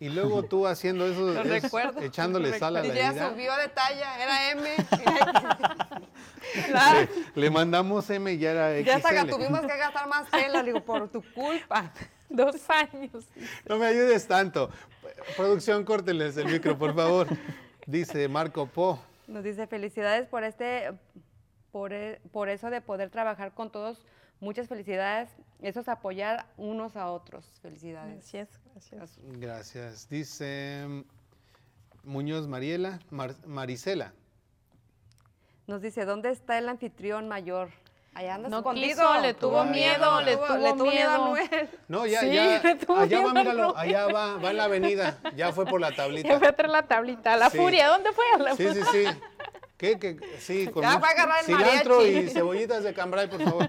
[0.00, 1.64] Y luego tú haciendo eso, es
[2.02, 4.70] echándole sal a la Y ya subió de talla, era M.
[6.54, 7.08] Le,
[7.42, 9.30] le mandamos M y ya era ya hasta XL.
[9.30, 11.92] tuvimos que gastar más tela, digo, por tu culpa.
[12.28, 13.24] Dos años.
[13.68, 14.70] No me ayudes tanto.
[15.36, 17.26] Producción, córteles el micro, por favor.
[17.86, 19.00] Dice Marco Po.
[19.26, 20.92] Nos dice felicidades por este,
[21.72, 24.04] por, e- por eso de poder trabajar con todos.
[24.40, 25.30] Muchas felicidades.
[25.62, 27.44] Eso es apoyar unos a otros.
[27.62, 28.14] Felicidades.
[28.14, 29.18] Gracias, gracias.
[29.40, 30.08] Gracias.
[30.08, 31.00] Dice mm,
[32.04, 34.12] Muñoz Mariela, Mar- Marisela.
[35.68, 37.68] Nos dice, ¿dónde está el anfitrión mayor?
[38.14, 38.88] Allá anda No escondido.
[38.88, 41.18] quiso, le tuvo miedo, le tuvo, le tuvo miedo a.
[41.18, 41.68] Noel.
[41.88, 42.60] No, ya, Sí, ya.
[42.64, 43.76] le tuvo Allá va, míralo.
[43.76, 45.18] Allá va, va en la avenida.
[45.36, 46.38] Ya fue por la Ya tablita.
[46.38, 47.36] fue a traer la tablita.
[47.36, 47.58] La Sí.
[47.58, 48.24] furia, ¿dónde fue?
[48.34, 49.04] A la Sí, sí, sí.
[49.76, 49.98] ¿Qué?
[49.98, 50.18] ¿Qué?
[50.40, 52.26] Sí, con Ya fue a agarrar el cilantro mariachi.
[52.26, 53.68] y cebollitas de cambray, por favor.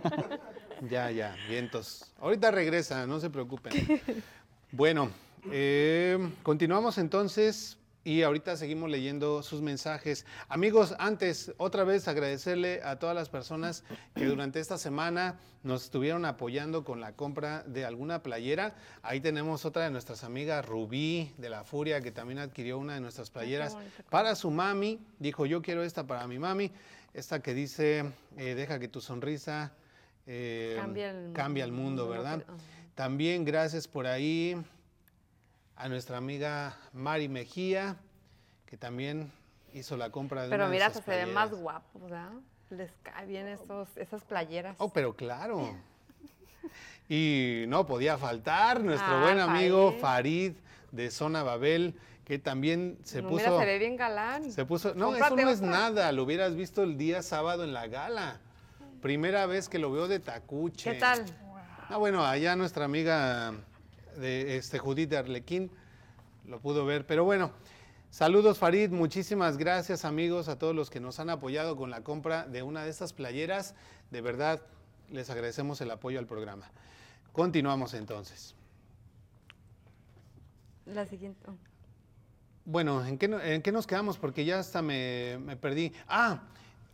[0.90, 2.10] Ya, ya, vientos.
[2.22, 3.74] Ahorita regresa, no se preocupen.
[4.72, 5.10] Bueno,
[5.52, 10.26] eh, continuamos entonces y ahorita seguimos leyendo sus mensajes.
[10.48, 13.84] Amigos, antes, otra vez agradecerle a todas las personas
[14.16, 18.76] que durante esta semana nos estuvieron apoyando con la compra de alguna playera.
[19.02, 23.02] Ahí tenemos otra de nuestras amigas, Rubí de la Furia, que también adquirió una de
[23.02, 23.78] nuestras playeras
[24.10, 25.00] para su mami.
[25.20, 26.72] Dijo, yo quiero esta para mi mami.
[27.14, 28.06] Esta que dice,
[28.38, 29.74] eh, deja que tu sonrisa
[30.32, 32.44] eh, Cambia el cambia el mundo, ¿verdad?
[32.94, 34.56] También gracias por ahí
[35.80, 37.96] a nuestra amiga Mari Mejía,
[38.66, 39.32] que también
[39.74, 42.32] hizo la compra de Pero una de mira, esas se ven más guapos, ¿verdad?
[42.70, 44.76] Les cae bien esos, esas playeras.
[44.78, 45.76] Oh, pero claro.
[47.12, 50.52] Y no podía faltar nuestro Ah, buen amigo Farid.
[50.52, 50.54] Farid
[50.92, 53.46] de Zona Babel, que también se No, puso...
[53.46, 54.52] Mira, se ve bien galán.
[54.52, 57.88] Se puso, no, eso no es nada, lo hubieras visto el día sábado en la
[57.88, 58.40] gala.
[59.02, 60.92] Primera vez que lo veo de tacuche.
[60.92, 61.26] ¿Qué tal?
[61.88, 63.54] Ah, bueno, allá nuestra amiga
[64.18, 65.72] de este Judith de Arlequín
[66.46, 67.52] lo pudo ver, pero bueno.
[68.12, 72.48] Saludos Farid, muchísimas gracias amigos a todos los que nos han apoyado con la compra
[72.48, 73.76] de una de estas playeras.
[74.10, 74.62] De verdad,
[75.12, 76.72] les agradecemos el apoyo al programa.
[77.34, 78.56] Continuamos entonces.
[80.88, 81.52] La siguiente.
[82.66, 84.18] Bueno, ¿en qué, en qué nos quedamos?
[84.18, 85.94] Porque ya hasta me, me perdí.
[86.08, 86.42] Ah,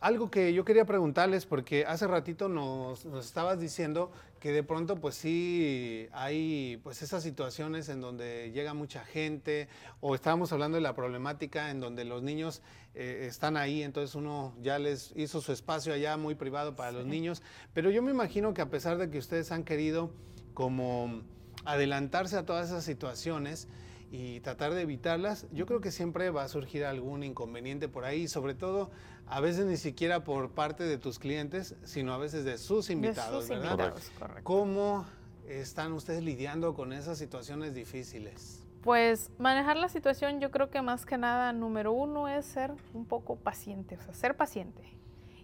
[0.00, 4.96] algo que yo quería preguntarles, porque hace ratito nos, nos estabas diciendo que de pronto
[4.96, 9.68] pues sí hay pues esas situaciones en donde llega mucha gente,
[10.00, 12.62] o estábamos hablando de la problemática en donde los niños
[12.94, 17.06] eh, están ahí, entonces uno ya les hizo su espacio allá muy privado para los
[17.06, 17.42] niños,
[17.72, 20.10] pero yo me imagino que a pesar de que ustedes han querido
[20.52, 21.22] como
[21.64, 23.68] adelantarse a todas esas situaciones,
[24.10, 28.28] y tratar de evitarlas, yo creo que siempre va a surgir algún inconveniente por ahí,
[28.28, 28.90] sobre todo
[29.28, 32.94] a veces ni siquiera por parte de tus clientes, sino a veces de sus De
[32.94, 33.72] invitados, sus ¿verdad?
[33.72, 34.44] invitados, correcto.
[34.44, 35.04] ¿Cómo
[35.48, 38.62] están ustedes lidiando con esas situaciones difíciles?
[38.82, 43.04] Pues manejar la situación, yo creo que más que nada, número uno es ser un
[43.04, 44.82] poco paciente, o sea, ser paciente.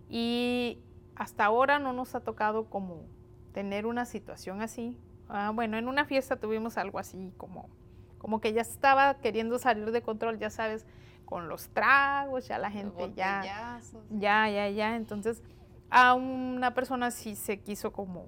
[0.08, 0.78] Y
[1.16, 3.04] hasta ahora no nos ha tocado como
[3.52, 4.96] tener una situación así.
[5.28, 7.68] Ah, bueno, en una fiesta tuvimos algo así como,
[8.18, 10.86] como que ya estaba queriendo salir de control, ya sabes,
[11.32, 13.80] con los tragos, ya la gente ya,
[14.10, 14.96] ya, ya, ya.
[14.96, 15.42] Entonces,
[15.88, 18.26] a una persona sí se quiso como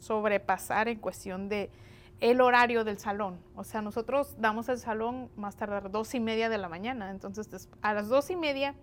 [0.00, 1.70] sobrepasar en cuestión de
[2.18, 3.38] el horario del salón.
[3.54, 7.12] O sea, nosotros damos el salón más tardar dos y media de la mañana.
[7.12, 8.74] Entonces, a las dos y media,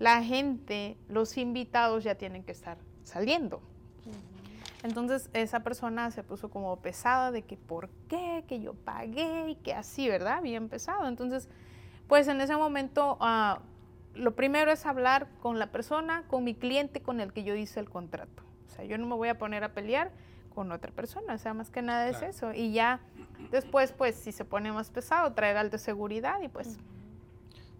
[0.00, 3.62] la gente, los invitados ya tienen que estar saliendo.
[4.82, 9.54] Entonces, esa persona se puso como pesada de que por qué, que yo pagué y
[9.54, 10.42] que así, ¿verdad?
[10.42, 11.06] Bien pesado.
[11.06, 11.48] Entonces,
[12.08, 13.60] pues en ese momento, ah,
[14.14, 17.80] lo primero es hablar con la persona, con mi cliente con el que yo hice
[17.80, 18.42] el contrato.
[18.66, 20.10] O sea, yo no me voy a poner a pelear
[20.54, 22.54] con otra persona, o sea, más que nada es eso.
[22.54, 23.00] Y ya
[23.50, 26.78] después, pues, si se pone más pesado, traer al de seguridad y pues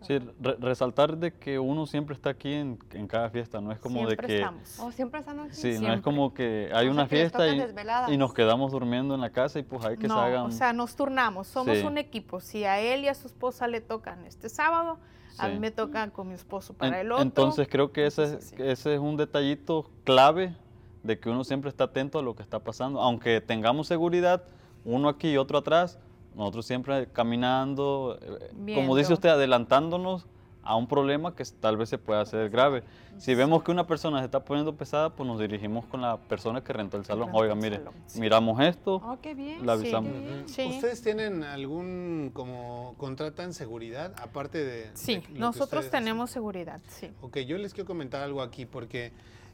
[0.03, 3.79] Sí, re- resaltar de que uno siempre está aquí en, en cada fiesta, no es
[3.81, 4.37] como siempre de que...
[4.37, 4.79] estamos.
[4.79, 5.55] Oh, siempre están aquí.
[5.55, 6.03] Sí, no es Siempre.
[6.03, 9.21] como que hay O sea, una que tocan fiesta y, y nos quedamos durmiendo en
[9.21, 10.43] la casa y pues hay que no, se hagan...
[10.47, 11.85] o sea, nos turnamos, somos Sí.
[11.85, 12.41] un equipo.
[12.41, 14.99] Si a él y a su esposa le tocan este sábado,
[15.39, 15.61] a mí Sí.
[15.61, 17.23] me toca con mi esposo En- para el otro.
[17.23, 18.63] Entonces creo que ese, Entonces, es- sí.
[18.63, 20.55] ese es un detallito clave
[21.03, 23.01] de que uno siempre está atento a lo que está pasando.
[23.01, 24.45] Aunque tengamos seguridad,
[24.85, 25.99] uno aquí y otro atrás,
[26.37, 30.27] nosotros siempre caminando, eh, como dice usted, adelantándonos
[30.63, 32.83] a un problema que tal vez se pueda hacer grave.
[33.19, 36.63] Si vemos que una persona se está poniendo pesada, pues nos dirigimos con la persona
[36.65, 37.31] que rentó el salón.
[37.33, 37.81] Oiga, mire,
[38.19, 39.65] miramos esto, Oh, qué bien.
[39.65, 39.83] la Sí.
[39.83, 40.13] avisamos.
[40.47, 40.67] Sí.
[40.75, 45.93] ¿Ustedes tienen algún como contratan seguridad aparte de de Sí, nosotros hacen?
[46.01, 47.11] tenemos seguridad, sí.
[47.23, 49.13] Ok, yo les quiero comentar algo aquí porque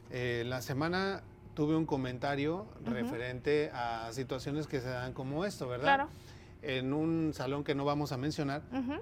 [0.09, 1.21] eh, la semana
[1.53, 5.83] tuve un comentario referente a situaciones que se dan como esto, ¿verdad?
[5.85, 6.07] Claro.
[6.63, 8.93] En un salón que no vamos a mencionar, Ujú.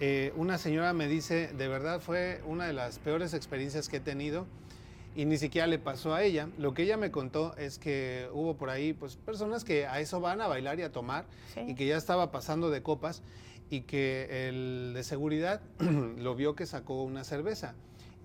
[0.00, 4.00] eh, una señora me dice, de verdad fue una de las peores experiencias que he
[4.00, 4.46] tenido
[5.16, 6.48] y ni siquiera le pasó a ella.
[6.58, 10.20] Lo que ella me contó es que hubo por ahí pues personas que a eso
[10.20, 11.24] van a bailar y a tomar
[11.54, 11.60] Sí.
[11.68, 13.22] y que ya estaba pasando de copas
[13.70, 15.60] y que el de seguridad
[16.18, 17.74] lo vio que sacó una cerveza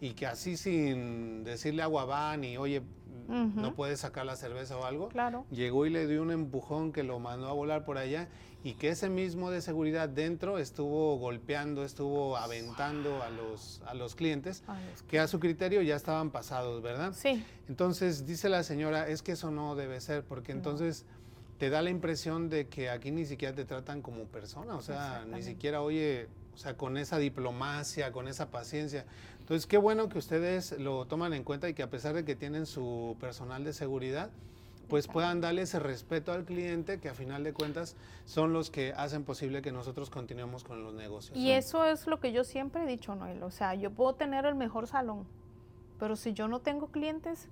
[0.02, 2.82] y que así sin decirle agua van y oye,
[3.28, 3.76] no Ujú.
[3.76, 5.45] puedes sacar la cerveza o algo, Claro.
[5.51, 8.28] llegó y le dio un empujón que lo mandó a volar por allá
[8.64, 14.16] y que ese mismo de seguridad dentro estuvo golpeando, estuvo aventando a los, a los
[14.16, 14.64] clientes
[15.07, 17.14] que a su criterio ya estaban pasados, ¿verdad?
[17.14, 21.05] Sí, Entonces dice la señora, es que eso no debe ser, porque entonces
[21.57, 25.26] te da la impresión de que aquí ni siquiera te tratan como persona, o sea,
[25.26, 29.05] ni siquiera, oye, o sea, con esa diplomacia, con esa paciencia.
[29.50, 32.36] Entonces, qué bueno que ustedes lo toman en cuenta y que a pesar de que
[32.36, 34.30] tienen su personal de seguridad,
[34.88, 37.95] pues puedan darle ese respeto al cliente, que a final de cuentas
[38.26, 41.36] son los que hacen posible que nosotros continuemos con los negocios.
[41.36, 43.41] y eso es lo que yo siempre he dicho, Noel.
[43.41, 45.26] O sea, yo puedo tener el mejor salón,
[45.97, 47.50] pero si yo no tengo clientes,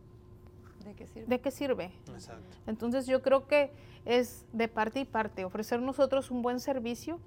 [0.86, 1.26] ¿De qué sirve?
[1.28, 1.92] ¿de qué sirve?
[2.14, 2.58] Exacto.
[2.68, 3.72] Entonces yo creo que
[4.06, 7.20] es de parte y parte, ofrecer nosotros un buen servicio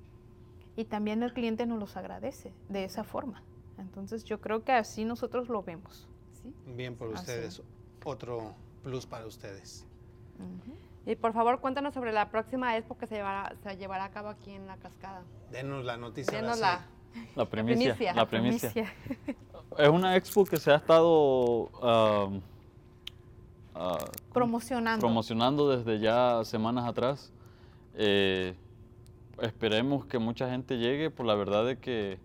[0.76, 3.42] y también el cliente nos los agradece de esa forma.
[3.80, 6.08] Entonces yo creo que así nosotros lo vemos.
[6.42, 6.54] Sí.
[6.66, 7.62] Bien por Así ustedes.
[8.04, 9.86] Otro plus para ustedes.
[11.06, 14.28] Y por favor, cuéntanos sobre la próxima expo que se llevará, se llevará a cabo
[14.28, 15.22] aquí en La Cascada.
[15.50, 16.40] Denos la noticia.
[16.40, 16.86] Denos la...
[17.34, 18.14] La primicia.
[18.14, 18.92] La primicia.
[19.78, 22.40] Es una expo que se ha estado am,
[23.74, 23.98] ah,
[24.32, 25.00] Promocionando.
[25.00, 27.32] promocionando desde ya semanas atrás.
[27.94, 28.54] Eh,
[29.40, 32.18] esperemos que mucha gente llegue, por la verdad de que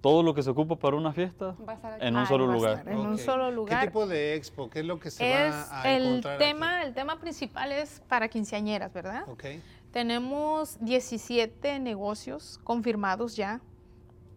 [0.00, 1.54] todo lo que se ocupa para una fiesta
[2.00, 2.78] en un solo lugar.
[2.78, 3.18] estar, en un Ok.
[3.20, 3.80] solo lugar.
[3.80, 4.70] ¿Qué tipo de expo?
[4.70, 6.86] ¿Qué es lo que se es va a el encontrar tema, aquí?
[6.88, 9.24] el tema principal es para quinceañeras, ¿verdad?
[9.28, 9.44] Ok.
[9.92, 13.60] Tenemos 17 negocios confirmados ya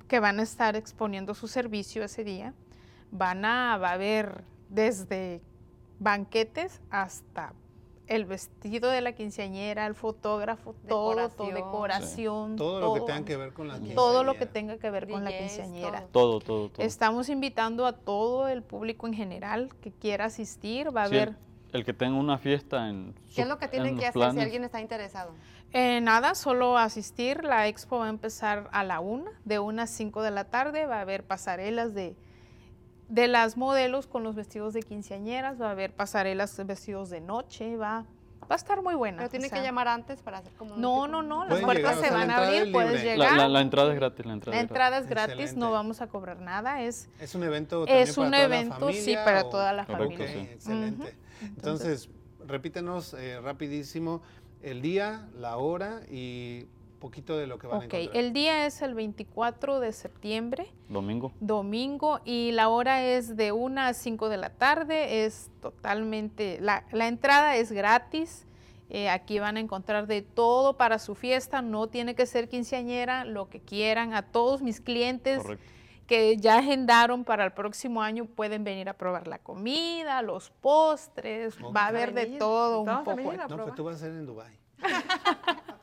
[0.08, 2.54] que van a estar exponiendo su servicio ese día.
[3.12, 5.42] Van a, va a haber desde
[6.00, 7.54] banquetes hasta
[8.16, 11.56] el vestido de la quinceañera, el fotógrafo, todo, todo, Decoración.
[11.56, 14.54] decoración, Todo lo que tenga que ver con la todo lo que quinceañera.
[14.54, 16.02] tenga que ver con la quinceañera.
[16.12, 16.40] todo.
[16.40, 16.86] Todo, todo, todo.
[16.86, 20.96] Estamos invitando a todo el público en general que quiera asistir.
[20.96, 21.36] Va a Sí, el- haber
[21.72, 24.40] el, que tenga una fiesta en ¿Qué es lo que en tienen que hacer si
[24.40, 25.32] alguien está interesado?
[25.72, 27.44] Eh, nada, solo asistir.
[27.44, 30.86] La expo va a empezar a la una, de una a 5 de la tarde.
[30.86, 32.16] Va a haber pasarelas de,
[33.10, 35.62] de las modelos con los vestidos de quinceañeras.
[35.62, 37.78] Va a haber pasarelas vestidos de noche.
[37.78, 38.06] Va,
[38.42, 39.18] va a estar muy buena.
[39.18, 41.46] Pero o tienen sea, que llamar antes para hacer como No, no, no.
[41.46, 42.62] Las puertas llegar, se o van a abrir.
[42.64, 43.04] es Puedes.
[43.04, 43.38] La, llegar.
[43.38, 44.72] la- la entrada es gratis, la entrada La es gratis.
[44.72, 45.60] entrada es gratis, Excelente.
[45.60, 46.82] no vamos a cobrar nada.
[46.82, 49.50] Es ¿Es un evento también Es para un toda la evento, sí, familia para o-
[49.50, 50.40] toda la Correcto, Ok, sí.
[50.52, 51.16] excelente.
[51.42, 52.10] Entonces,
[52.48, 54.22] repítenos eh, rapidísimo
[54.62, 56.68] el día, la hora y
[57.04, 57.94] poquito de lo que van a ok.
[57.94, 58.16] encontrar.
[58.24, 60.72] El día es el 24 de septiembre.
[60.88, 61.34] Domingo.
[61.42, 66.86] domingo y la hora es de 1 a 5 de la tarde, es totalmente, la,
[66.94, 68.48] la entrada es gratis,
[68.90, 73.26] eh, aquí van a encontrar de todo para su fiesta, no tiene que ser quinceañera,
[73.26, 75.66] lo que quieran, a todos mis clientes Correcto.
[76.08, 81.58] que ya agendaron para el próximo año pueden venir a probar la comida, los postres,
[81.62, 81.76] Ok.
[81.76, 83.16] va a haber de todo un poco.
[83.16, 83.76] No, pues probar.
[83.76, 84.58] tú vas a ser en Dubai.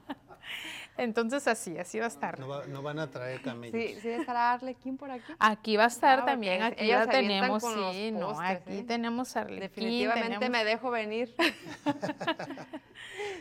[1.03, 2.39] Entonces así, así va a estar.
[2.39, 3.81] No, va- no van a traer camellos.
[3.81, 5.33] Sí, sí estará Arlequín por aquí.
[5.39, 8.85] Aquí va a estar Ah, también, aquí avientan tenemos, con sí, no, postres, aquí ¿eh?
[8.87, 11.35] tenemos arlequín, Definitivamente tenemos- me dejo venir.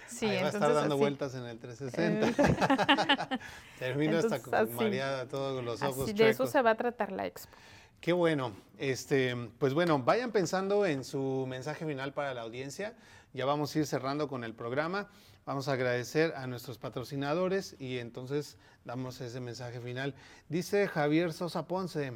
[0.08, 1.00] sí, Ahí va a estar dando así.
[1.02, 2.34] vueltas en el 360.
[3.80, 4.74] Termina hasta Entonces, como así.
[4.86, 7.54] mareada, todos los ojos Así, de eso se va a tratar la expo.
[8.02, 8.54] Qué bueno.
[8.78, 12.94] Este, pues bueno, vayan pensando en su mensaje final para la audiencia.
[13.34, 15.08] Ya vamos a ir cerrando con el programa.
[15.50, 20.14] Vamos a agradecer a nuestros patrocinadores y entonces damos ese mensaje final.
[20.48, 22.12] Dice Javier Sosa Ponce,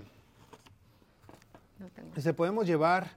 [1.79, 2.11] No tengo.
[2.15, 3.09] dice, podemos llevar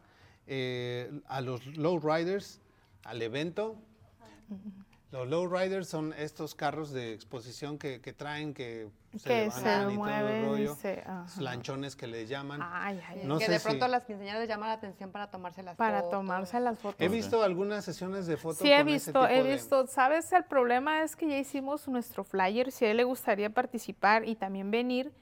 [0.46, 2.60] eh, a los lowriders
[3.04, 3.76] al evento.
[5.16, 9.90] Los lowriders son estos carros de exposición que, que traen, que se que se levantan
[9.90, 10.74] y todo el rollo.
[10.74, 11.02] se...
[11.40, 12.60] lanchones que les llaman.
[12.62, 15.30] Ay, ay, No que sé de pronto si- las quinceañeras les llama la atención para
[15.30, 16.10] tomarse las para fotos.
[16.10, 17.00] tomarse las fotos.
[17.00, 18.58] He visto algunas sesiones de fotos.
[18.58, 19.86] Sí, he con ese visto, he de- visto.
[19.86, 20.30] ¿Sabes?
[20.32, 22.70] El problema es que ya hicimos nuestro flyer.
[22.70, 25.12] Si a él le gustaría participar y también venir,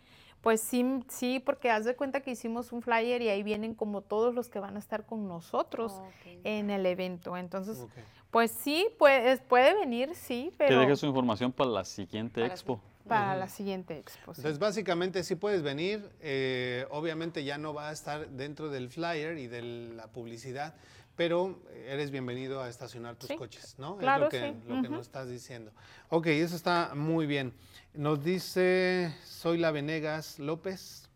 [0.40, 4.02] pues sí, sí, porque haz de cuenta que hicimos un flyer y ahí vienen como
[4.02, 6.40] todos los que van a estar con nosotros Oh, Ok.
[6.44, 7.36] en el evento.
[7.36, 7.90] Entonces, Ok.
[8.34, 12.48] Pues sí, pues, puede venir, sí, Que pero deje su información para la siguiente Para
[12.48, 12.80] la expo.
[13.08, 14.34] para la siguiente expo.
[14.34, 14.40] sí.
[14.40, 16.10] Entonces, básicamente sí puedes venir.
[16.20, 20.74] eh, obviamente ya no va a estar dentro del flyer y de la publicidad,
[21.16, 23.96] pero eres bienvenido a estacionar tus Sí, coches, ¿no?
[23.98, 24.96] claro, es lo que, sí, lo que ujú.
[24.96, 25.70] nos estás diciendo.
[26.10, 27.54] Ok, eso está muy bien.
[27.94, 31.08] Nos dice Soy la Venegas López.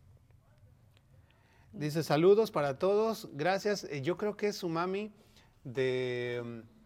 [1.73, 3.83] Dice saludos para todos, gracias.
[3.83, 5.11] Eh, yo creo que es su mami
[5.63, 6.78] de, mm,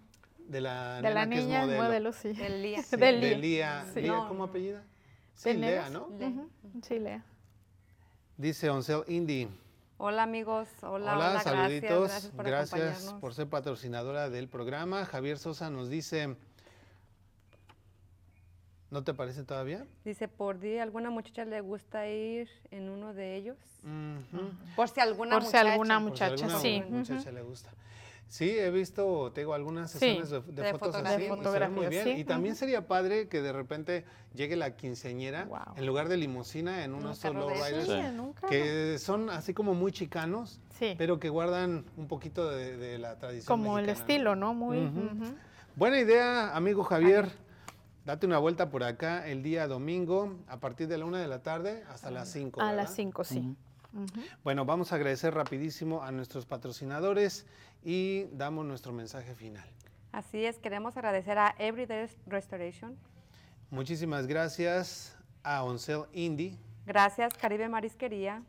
[0.48, 1.84] de la, de la que es niña, modelo.
[1.84, 2.34] modelo, sí.
[2.34, 2.84] Del Lía.
[2.84, 3.38] Sí, de de Lía.
[3.38, 3.86] Lía.
[3.94, 4.02] Sí.
[4.02, 4.84] Lía, No, ¿Cómo apellida?
[5.36, 5.90] Sí, Lea.
[5.90, 6.10] ¿no?
[6.20, 6.50] Le- Ujú,
[6.84, 7.24] Sí, Lea.
[8.38, 9.48] Dice Oncel Indy.
[9.98, 12.10] Hola amigos, hola, Hola, hola, saluditos.
[12.10, 13.22] gracias, gracias por Gracias acompañarnos.
[13.22, 15.06] por ser patrocinadora del programa.
[15.06, 16.36] Javier Sosa nos dice,
[18.90, 19.86] ¿no te parece todavía?
[20.04, 23.58] Dice, por di, ¿alguna muchacha le gusta ir en uno de ellos?
[24.76, 25.76] Por si alguna Por si muchacha.
[25.78, 26.84] Por si muchacha, alguna sí.
[27.14, 27.72] muchacha le gusta.
[28.34, 31.12] Sí, he visto, tengo algunas Sí, sesiones de, de de fotos fotografía.
[31.18, 32.04] así, De muy fotografía, bien.
[32.04, 35.60] sí, Y también sería padre que de repente llegue la quinceañera Wow.
[35.76, 37.96] en lugar de limusina en unos lowriders esos.
[37.96, 40.96] Sí, que son así como muy chicanos, Sí.
[40.98, 44.56] pero que guardan un poquito de, de la tradición Como el estilo, ¿no?
[44.56, 44.90] Muy.
[45.76, 47.30] Buena idea, amigo Javier.
[48.04, 51.44] Date una vuelta por acá el día domingo a partir de la una de la
[51.44, 52.62] tarde hasta las 5.
[52.62, 53.56] A las 5, sí.
[54.44, 57.46] Bueno, vamos a agradecer rapidísimo a nuestros patrocinadores
[57.84, 59.66] y damos nuestro mensaje final.
[60.12, 62.98] Así es, queremos agradecer a Everyday Restoration.
[63.70, 66.58] Muchísimas gracias a Oncel Indy.
[66.86, 68.44] Gracias, Caribe Marisquería.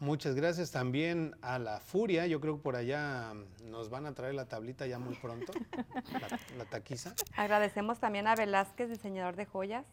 [0.00, 2.26] Muchas gracias también a La Furia.
[2.26, 5.52] Yo creo que por allá mm, nos van a traer la tablita ya muy pronto,
[6.12, 7.14] la, la taquiza.
[7.36, 9.86] Agradecemos también a Velázquez, diseñador de joyas.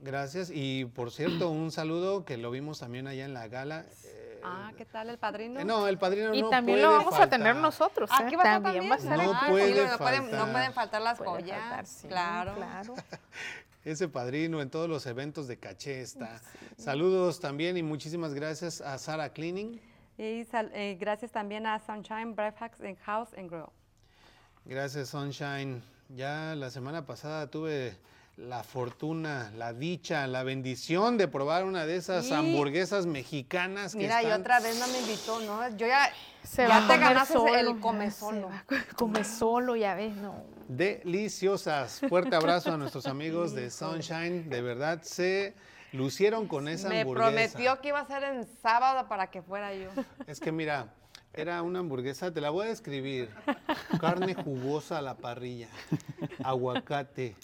[0.00, 0.50] Gracias.
[0.52, 3.84] Y por cierto, un saludo que lo vimos también allá en la gala.
[4.04, 5.58] eh, Ah, ¿qué tal el padrino?
[5.58, 8.08] eh, no, el padrino Y no también lo vamos a tener nosotros.
[8.12, 8.26] Ah, ¿eh?
[8.26, 8.90] ¿aquí va también también?
[8.90, 9.50] va a estar No aquí.
[9.50, 10.52] puede sí, no, pueden, no faltar.
[10.52, 11.58] pueden faltar las Puede joyas.
[11.60, 12.54] faltar, sí, claro.
[12.54, 12.94] claro.
[13.84, 16.40] Ese padrino en todos los eventos de caché está.
[16.76, 19.80] Saludos también y muchísimas gracias a Sara Cleaning.
[20.18, 23.66] Y sal- eh, gracias también a Sunshine Breakfast and House and Grill.
[24.64, 25.82] Gracias, Sunshine.
[26.10, 27.96] Ya la semana pasada tuve
[28.38, 32.32] la fortuna, la dicha, la bendición de probar una de esas Sí.
[32.32, 35.68] hamburguesas mexicanas que Mira, y otra vez no me invitó, ¿no?
[35.76, 36.08] Yo ya,
[36.44, 37.54] Se ya va a te comer ganaste solo.
[37.56, 38.48] el come solo.
[38.96, 40.36] Come solo, ya ves, no.
[40.68, 42.00] deliciosas.
[42.08, 44.48] Fuerte abrazo a nuestros amigos de Sunshine.
[44.48, 45.54] De verdad, se
[45.92, 47.30] lucieron con esa Me hamburguesa.
[47.30, 49.88] prometió que iba a ser en sábado para que fuera yo.
[50.28, 50.94] Es que mira,
[51.34, 53.30] era una hamburguesa, te la voy a describir.
[54.00, 55.68] Carne jugosa a la parrilla,
[56.44, 57.34] aguacate,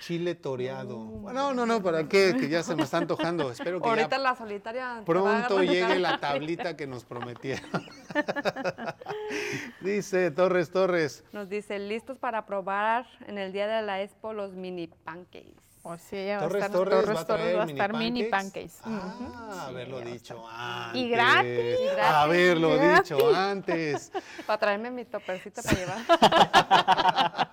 [0.00, 1.04] chile toreado.
[1.32, 2.36] No, no, no, ¿para qué?
[2.38, 3.50] Que ya se me está antojando.
[3.50, 5.02] Espero que Ahorita ya la solitaria.
[5.04, 7.68] pronto llegue la tablita que nos prometieron.
[9.80, 11.24] Dice Torres Torres.
[11.32, 15.67] Nos dice, listos para probar en el día de la expo los mini pancakes.
[15.90, 17.92] O sea, ella va a estar, Torres, Torres va a Torres traer va a estar
[17.94, 18.74] mini pancakes.
[18.82, 19.14] pancakes.
[19.16, 19.32] Ujú.
[19.34, 21.00] Ah, Sí, haberlo dicho antes.
[21.02, 21.78] Y gratis.
[22.02, 23.08] Haberlo Gratis.
[23.08, 24.12] dicho antes.
[24.46, 25.98] Para traerme mi topercito para llevar.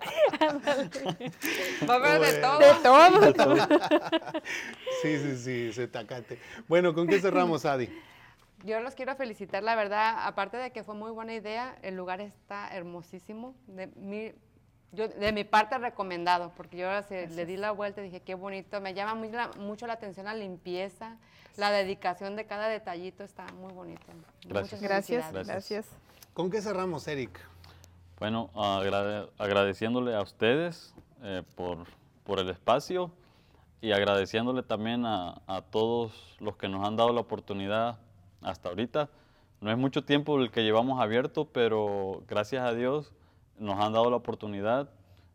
[1.90, 3.20] Va a haber de todo.
[3.22, 3.56] De todo.
[5.02, 6.40] Sí, sí, sí, se tacate.
[6.68, 7.90] Bueno, ¿con qué cerramos, Adi?
[8.64, 12.22] Yo los quiero felicitar, la verdad, aparte de que fue muy buena idea, el lugar
[12.22, 13.54] está hermosísimo.
[13.68, 14.34] De, mi-
[14.96, 18.22] Yo, de mi parte, recomendado, porque yo ahora se- le di la vuelta y dije,
[18.22, 18.80] qué bonito.
[18.82, 21.18] Me llama muy la- mucho la atención la limpieza,
[21.58, 24.02] la dedicación de cada detallito, está muy bonito.
[24.48, 24.82] Gracias.
[24.82, 25.88] Muchas Gracias, gracias.
[26.34, 27.40] ¿Con qué cerramos, Eric?
[28.20, 30.94] Bueno, agrade- agradeciéndole a ustedes
[31.24, 31.80] eh, por,
[32.24, 33.12] por el espacio
[33.82, 37.98] y agradeciéndole también a, a todos los que nos han dado la oportunidad
[38.42, 39.10] hasta ahorita.
[39.62, 43.12] No es mucho tiempo el que llevamos abierto, pero gracias a Dios
[43.58, 44.90] nos han dado la oportunidad.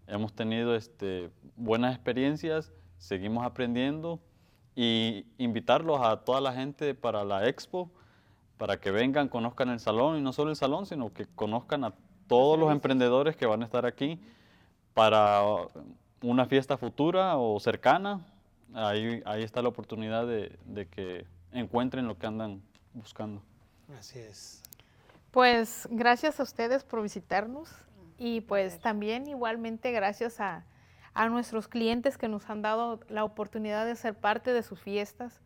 [0.07, 4.21] Hemos tenido este, buenas experiencias, seguimos aprendiendo
[4.75, 7.91] y invitarlos a toda la gente para la expo,
[8.59, 11.95] para que vengan, conozcan el salón y no solo el salón, sino que conozcan a
[12.27, 14.21] todos los emprendedores que van a estar aquí
[14.95, 15.43] para
[16.23, 18.21] una fiesta futura o cercana.
[18.75, 22.63] Ahí, ahí está la oportunidad de, de que encuentren lo que andan
[22.95, 23.43] buscando.
[23.99, 24.63] Así es.
[25.31, 27.71] Pues gracias a ustedes por visitarnos
[28.21, 30.67] y pues también igualmente gracias a,
[31.15, 35.41] a nuestros clientes que nos han dado la oportunidad de ser parte de sus fiestas,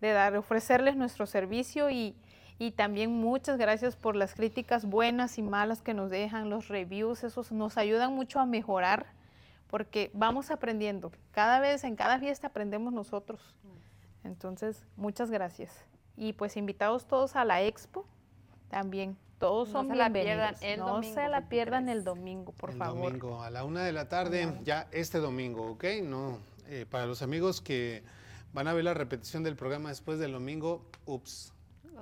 [0.00, 2.16] de dar, ofrecerles nuestro servicio y,
[2.58, 7.24] y también muchas gracias por las críticas buenas y malas que nos dejan, los reviews,
[7.24, 9.04] esos nos ayudan mucho a mejorar
[9.66, 11.12] porque vamos aprendiendo.
[11.30, 13.54] Cada vez, en cada fiesta aprendemos nosotros.
[14.22, 15.84] Entonces, muchas gracias.
[16.16, 18.06] Y pues invitados todos a la expo
[18.70, 19.18] también.
[19.38, 20.58] Todos No son se la bienvenidos.
[20.60, 22.04] pierdan el no domingo se la pierdan el 23.
[22.04, 23.04] domingo, por el favor.
[23.04, 25.84] domingo a la una de la tarde, ya este domingo, ¿ok?
[26.02, 28.02] No, eh, para los amigos que
[28.52, 31.52] van a ver la repetición del programa después del domingo, ups,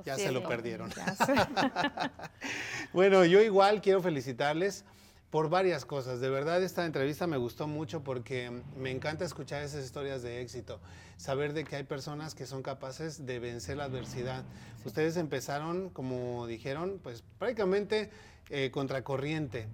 [0.05, 0.91] ya se lo perdieron.
[0.91, 1.35] Ya sé.
[2.93, 4.85] Bueno, yo igual quiero felicitarles
[5.33, 6.21] por varias cosas.
[6.21, 10.79] De verdad, esta entrevista me gustó mucho porque me encanta escuchar esas historias de éxito.
[11.17, 14.45] Saber de que hay personas que son capaces de vencer la adversidad.
[14.85, 18.11] Ustedes empezaron, como dijeron, pues prácticamente
[18.51, 19.69] eh, contracorriente,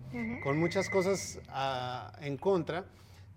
[0.45, 2.85] con muchas cosas ah, en contra.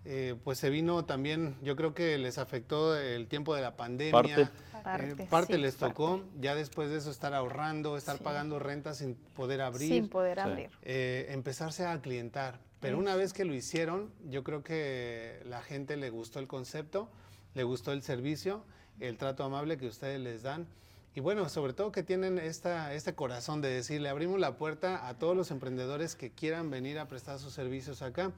[0.04, 4.12] Eh, pues se vino también, yo creo que les afectó el tiempo de la pandemia.
[4.12, 4.42] Parte.
[4.42, 4.48] Eh,
[4.82, 5.94] Parte, parte sí, les parte.
[5.94, 8.24] tocó, ya después de eso estar ahorrando, estar Sí.
[8.24, 10.40] pagando renta sin poder abrir, Sin poder Sí.
[10.42, 10.70] abrir.
[10.82, 12.58] eh, empezarse a clientar.
[12.80, 17.08] Pero una vez que lo hicieron, yo creo que la gente le gustó el concepto,
[17.54, 18.64] le gustó el servicio,
[18.98, 20.66] el trato amable que ustedes les dan.
[21.14, 25.06] Y bueno, sobre todo que tienen esta, este corazón de decir, le abrimos la puerta
[25.06, 28.32] a todos los emprendedores que quieran venir a prestar sus servicios acá.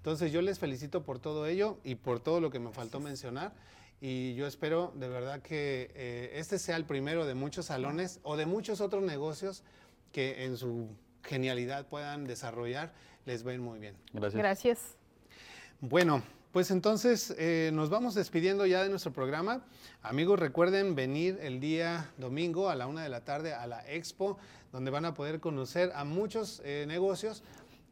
[0.00, 3.52] Entonces yo les felicito por todo ello y por todo lo que me faltó mencionar.
[4.00, 8.38] Y yo espero de verdad que eh, este sea el primero de muchos salones o
[8.38, 9.62] de muchos otros negocios
[10.10, 10.88] que en su
[11.22, 12.94] genialidad puedan desarrollar.
[13.26, 13.94] Les va a ir muy bien.
[14.14, 14.34] Gracias.
[14.38, 14.78] Gracias.
[15.82, 19.62] Bueno, pues entonces eh, nos vamos despidiendo ya de nuestro programa.
[20.02, 24.38] Amigos, recuerden venir el día domingo a la una de la tarde a la expo,
[24.72, 27.44] donde van a poder conocer a muchos eh, negocios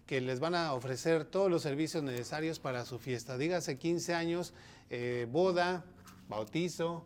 [0.08, 3.36] que les van a ofrecer todos los servicios necesarios para su fiesta.
[3.36, 4.54] Dígase 15 años,
[4.90, 5.84] eh, boda,
[6.28, 7.04] bautizo,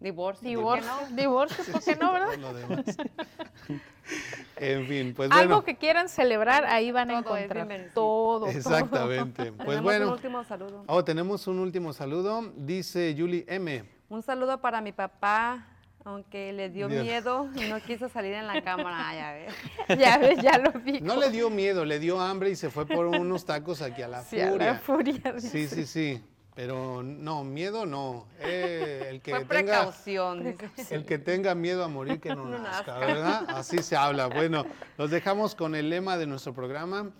[0.00, 0.42] Divorcio.
[0.42, 1.16] ¿por qué Divorcio, no?
[1.16, 2.28] divorcio, ¿por qué no, verdad?
[2.34, 2.84] todo lo demás.
[4.56, 5.64] en fin, pues Algo bueno.
[5.64, 8.40] que quieran celebrar, ahí van a Todo encontrar todo.
[8.40, 8.46] todo.
[8.48, 9.50] Exactamente.
[9.56, 10.06] Pues Tenemos bueno.
[10.06, 10.84] un último saludo.
[10.86, 12.52] Oh, tenemos un último saludo.
[12.56, 13.84] Dice Julie M.
[14.08, 15.66] Un saludo para mi papá,
[16.04, 17.02] aunque le dio Dios.
[17.02, 18.96] miedo y no quiso salir en la cámara.
[19.08, 19.98] Ah, ya ves.
[19.98, 21.00] Ya ves, ya lo vi.
[21.00, 24.08] No le dio miedo, le dio hambre y se fue por unos tacos aquí a
[24.08, 25.22] la Sí, a la furia.
[25.24, 25.40] furia.
[25.40, 26.22] Sí, sí, sí.
[26.54, 28.28] Pero no, miedo no.
[28.38, 30.56] Eh, el que Fue tenga precaución.
[30.90, 32.98] el que tenga miedo a morir que no No nazca, nazca.
[33.06, 33.44] ¿verdad?
[33.48, 34.28] Así se habla.
[34.28, 34.64] Bueno,
[34.96, 37.10] los dejamos con el lema de nuestro programa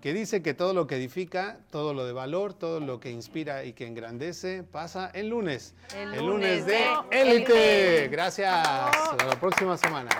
[0.00, 3.64] que dice que todo lo que edifica, todo lo de valor, todo lo que inspira
[3.64, 5.74] y que engrandece pasa el lunes.
[5.94, 6.86] El El lunes lunes de.
[7.10, 8.08] Élite.
[8.08, 8.54] Gracias.
[8.66, 10.10] Hasta la próxima semana.